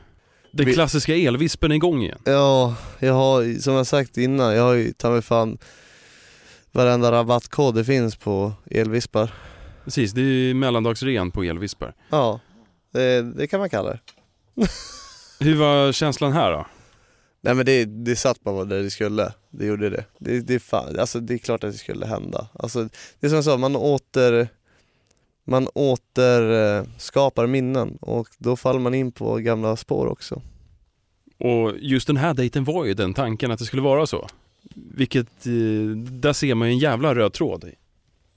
den 0.50 0.72
klassiska 0.72 1.16
elvispen 1.16 1.72
igång 1.72 2.02
igen. 2.02 2.18
Ja, 2.24 2.76
jag 2.98 3.14
har 3.14 3.60
som 3.60 3.74
jag 3.74 3.86
sagt 3.86 4.16
innan, 4.16 4.54
jag 4.54 4.62
har 4.62 4.74
ju 4.74 4.92
ta 4.92 5.10
mig 5.10 5.22
fan 5.22 5.58
varenda 6.74 7.12
rabattkod 7.12 7.74
det 7.74 7.84
finns 7.84 8.16
på 8.16 8.52
elvispar. 8.70 9.34
Precis, 9.84 10.12
det 10.12 10.20
är 10.20 10.54
mellandagsrean 10.54 11.30
på 11.30 11.42
elvispar. 11.42 11.94
Ja, 12.10 12.40
det, 12.92 13.22
det 13.22 13.46
kan 13.46 13.60
man 13.60 13.70
kalla 13.70 13.90
det. 13.90 14.00
Hur 15.44 15.56
var 15.56 15.92
känslan 15.92 16.32
här 16.32 16.52
då? 16.52 16.66
Nej 17.40 17.54
men 17.54 17.66
det, 17.66 17.84
det 17.84 18.16
satt 18.16 18.40
bara 18.40 18.64
där 18.64 18.82
det 18.82 18.90
skulle, 18.90 19.32
det 19.50 19.66
gjorde 19.66 19.90
det. 19.90 20.04
Det, 20.18 20.40
det, 20.40 20.54
är 20.54 20.58
fan, 20.58 20.98
alltså, 20.98 21.20
det 21.20 21.34
är 21.34 21.38
klart 21.38 21.64
att 21.64 21.72
det 21.72 21.78
skulle 21.78 22.06
hända. 22.06 22.48
Alltså, 22.52 22.88
det 23.20 23.26
är 23.26 23.28
som 23.28 23.36
jag 23.36 23.44
sa, 23.44 23.56
man 23.56 23.76
åter 23.76 24.48
man 25.46 25.68
återskapar 25.74 27.46
minnen 27.46 27.96
och 28.00 28.28
då 28.38 28.56
faller 28.56 28.80
man 28.80 28.94
in 28.94 29.12
på 29.12 29.36
gamla 29.36 29.76
spår 29.76 30.06
också. 30.06 30.42
Och 31.38 31.72
just 31.78 32.06
den 32.06 32.16
här 32.16 32.34
dejten 32.34 32.64
var 32.64 32.84
ju 32.84 32.94
den 32.94 33.14
tanken 33.14 33.50
att 33.50 33.58
det 33.58 33.64
skulle 33.64 33.82
vara 33.82 34.06
så. 34.06 34.28
Vilket, 34.74 35.46
eh, 35.46 35.96
där 35.96 36.32
ser 36.32 36.54
man 36.54 36.68
ju 36.68 36.72
en 36.72 36.78
jävla 36.78 37.14
röd 37.14 37.32
tråd. 37.32 37.70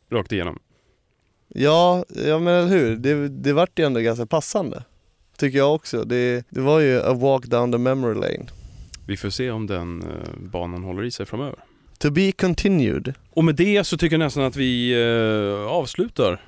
Rakt 0.10 0.32
igenom. 0.32 0.60
Ja, 1.48 2.06
ja 2.26 2.40
men 2.40 2.54
eller 2.54 2.68
hur, 2.68 2.96
det, 2.96 3.28
det 3.30 3.54
vart 3.54 3.80
ju 3.80 3.86
ändå 3.86 4.00
ganska 4.00 4.26
passande. 4.26 4.84
Tycker 5.38 5.58
jag 5.58 5.76
också. 5.76 6.04
Det, 6.04 6.46
det 6.50 6.62
var 6.62 6.80
ju 6.80 7.02
a 7.02 7.13
walk 7.13 7.46
down 7.46 7.72
the 7.72 7.78
memory 7.78 8.13
lane. 8.13 8.46
Vi 9.08 9.18
får 9.18 9.30
se 9.30 9.52
om 9.52 9.68
den 9.68 10.02
eh, 10.02 10.40
banan 10.40 10.84
håller 10.84 11.04
i 11.04 11.12
sig 11.12 11.26
framöver. 11.26 11.60
To 11.98 12.12
be 12.12 12.32
continued. 12.32 13.13
Och 13.30 13.44
med 13.44 13.56
det 13.56 13.84
så 13.84 13.98
tycker 13.98 14.13
jag 14.13 14.20
nästan 14.20 14.44
att 14.44 14.56
vi 14.56 14.92
eh, 14.94 15.68
avslutar. 15.72 16.42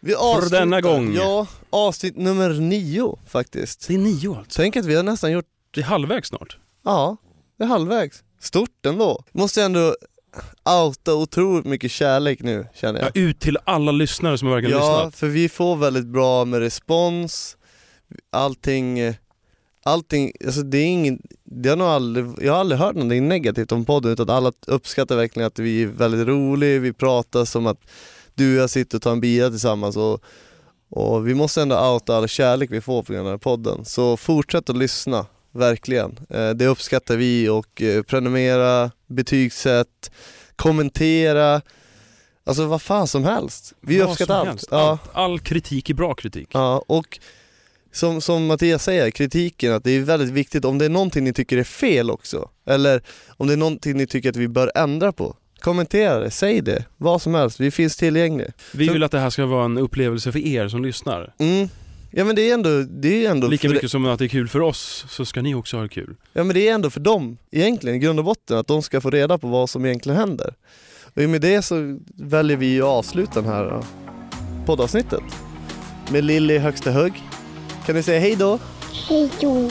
Vi 0.00 0.12
För 0.12 0.50
denna 0.50 0.80
gång. 0.80 1.14
Ja, 1.14 1.46
avsnitt 1.70 2.16
nummer 2.16 2.50
nio 2.50 3.18
faktiskt. 3.26 3.88
Det 3.88 3.94
är 3.94 3.98
nio 3.98 4.36
alltså. 4.36 4.62
Tänk 4.62 4.76
att 4.76 4.86
vi 4.86 4.94
har 4.94 5.02
nästan 5.02 5.32
gjort, 5.32 5.46
Det 5.70 5.80
är 5.80 5.84
halvvägs 5.84 6.28
snart. 6.28 6.58
ja, 6.82 7.16
det 7.58 7.64
är 7.64 7.68
halvvägs. 7.68 8.22
Stort 8.40 8.86
ändå. 8.86 9.24
Måste 9.32 9.62
ändå 9.62 9.94
outa 10.84 11.14
otroligt 11.14 11.64
mycket 11.66 11.90
kärlek 11.90 12.42
nu 12.42 12.66
känner 12.74 13.00
Ja, 13.00 13.06
jag. 13.14 13.16
ut 13.22 13.40
till 13.40 13.58
alla 13.64 13.92
lyssnare 13.92 14.38
som 14.38 14.50
verkligen 14.50 14.78
Ja, 14.78 14.96
lyssnat. 14.96 15.16
för 15.16 15.26
vi 15.26 15.48
får 15.48 15.76
väldigt 15.76 16.06
bra 16.06 16.44
med 16.44 16.60
respons. 16.60 17.56
Allting, 18.32 19.00
allting, 19.84 20.32
alltså 20.46 20.62
det 20.62 20.78
är 20.78 20.86
ingen, 20.86 21.22
det 21.44 21.68
har 21.68 21.76
nog 21.76 21.86
aldrig, 21.86 22.26
jag 22.40 22.52
har 22.52 22.60
aldrig 22.60 22.78
hört 22.80 22.94
någonting 22.94 23.28
negativt 23.28 23.72
om 23.72 23.84
podden 23.84 24.12
utan 24.12 24.30
alla 24.30 24.52
uppskattar 24.66 25.16
verkligen 25.16 25.46
att 25.46 25.58
vi 25.58 25.82
är 25.82 25.86
väldigt 25.86 26.26
roliga, 26.28 26.78
vi 26.80 26.92
pratar 26.92 27.44
som 27.44 27.66
att 27.66 27.80
du 28.34 28.56
och 28.56 28.62
jag 28.62 28.70
sitter 28.70 28.98
och 28.98 29.02
tar 29.02 29.12
en 29.12 29.20
bira 29.20 29.50
tillsammans 29.50 29.96
och, 29.96 30.20
och 30.90 31.28
vi 31.28 31.34
måste 31.34 31.62
ändå 31.62 31.92
outa 31.92 32.16
all 32.16 32.28
kärlek 32.28 32.70
vi 32.70 32.80
får 32.80 33.02
på 33.02 33.12
grund 33.12 33.20
av 33.20 33.24
den 33.26 33.32
här 33.32 33.38
podden. 33.38 33.84
Så 33.84 34.16
fortsätt 34.16 34.70
att 34.70 34.76
lyssna, 34.76 35.26
verkligen. 35.54 36.18
Eh, 36.30 36.50
Det 36.50 36.66
uppskattar 36.66 37.16
vi 37.16 37.48
och 37.48 37.82
eh, 37.82 38.02
prenumerera, 38.02 38.90
betygsätt, 39.06 40.10
kommentera, 40.56 41.60
alltså 42.44 42.66
vad 42.66 42.82
fan 42.82 43.06
som 43.06 43.24
helst. 43.24 43.72
Vi 43.80 43.98
Vad 43.98 44.10
uppskattar 44.10 44.34
allt. 44.38 44.48
helst. 44.48 44.68
Ja. 44.70 44.98
All 45.12 45.38
kritik 45.40 45.90
är 45.90 45.94
bra 45.94 46.14
kritik. 46.14 46.48
Ja, 46.52 46.84
och 46.86 47.18
som, 47.92 48.20
som 48.20 48.46
Mattias 48.46 48.84
säger, 48.84 49.10
kritiken, 49.10 49.72
att 49.72 49.84
det 49.84 49.90
är 49.90 50.00
väldigt 50.00 50.30
viktigt 50.30 50.64
om 50.64 50.78
det 50.78 50.84
är 50.84 50.88
någonting 50.88 51.24
ni 51.24 51.32
tycker 51.32 51.56
är 51.58 51.64
fel 51.64 52.10
också, 52.10 52.50
eller 52.66 53.02
om 53.36 53.46
det 53.46 53.52
är 53.52 53.56
någonting 53.56 53.96
ni 53.96 54.06
tycker 54.06 54.28
att 54.30 54.36
vi 54.36 54.48
bör 54.48 54.72
ändra 54.74 55.12
på, 55.12 55.36
kommentera 55.60 56.18
det, 56.20 56.30
säg 56.30 56.60
det, 56.60 56.84
vad 56.96 57.22
som 57.22 57.34
helst, 57.34 57.60
vi 57.60 57.70
finns 57.70 57.96
tillgängliga. 57.96 58.50
Vi 58.72 58.88
vill 58.88 59.02
att 59.02 59.10
det 59.12 59.18
här 59.18 59.30
ska 59.30 59.46
vara 59.46 59.64
en 59.64 59.78
upplevelse 59.78 60.32
för 60.32 60.38
er 60.46 60.68
som 60.68 60.82
lyssnar. 60.84 61.34
Mm. 61.38 61.68
Ja 62.16 62.24
men 62.24 62.36
det 62.36 62.50
är 62.50 62.54
ändå, 62.54 62.82
det 62.82 63.26
är 63.26 63.30
ändå 63.30 63.46
Lika 63.46 63.68
mycket 63.68 63.90
som 63.90 64.06
att 64.06 64.18
det 64.18 64.24
är 64.24 64.28
kul 64.28 64.48
för 64.48 64.60
oss 64.60 65.04
så 65.08 65.24
ska 65.24 65.42
ni 65.42 65.54
också 65.54 65.76
ha 65.76 65.82
det 65.82 65.88
kul. 65.88 66.16
Ja 66.32 66.44
men 66.44 66.54
det 66.54 66.68
är 66.68 66.74
ändå 66.74 66.90
för 66.90 67.00
dem, 67.00 67.38
egentligen 67.50 67.96
i 67.96 67.98
grund 67.98 68.18
och 68.18 68.24
botten, 68.24 68.58
att 68.58 68.66
de 68.66 68.82
ska 68.82 69.00
få 69.00 69.10
reda 69.10 69.38
på 69.38 69.48
vad 69.48 69.70
som 69.70 69.84
egentligen 69.84 70.18
händer. 70.18 70.54
Och 71.14 71.22
med 71.22 71.40
det 71.40 71.62
så 71.62 71.98
väljer 72.16 72.56
vi 72.56 72.80
att 72.80 72.86
avsluta 72.86 73.40
den 73.40 73.52
här 73.52 73.74
uh, 73.74 73.84
poddavsnittet 74.66 75.22
med 76.12 76.24
Lilly 76.24 76.58
högsta 76.58 76.92
hugg. 76.92 77.22
Kan 77.86 77.94
ni 77.94 78.02
säga 78.02 78.20
hej 78.20 78.36
då? 78.36 78.58
Hej 79.08 79.30
då. 79.40 79.70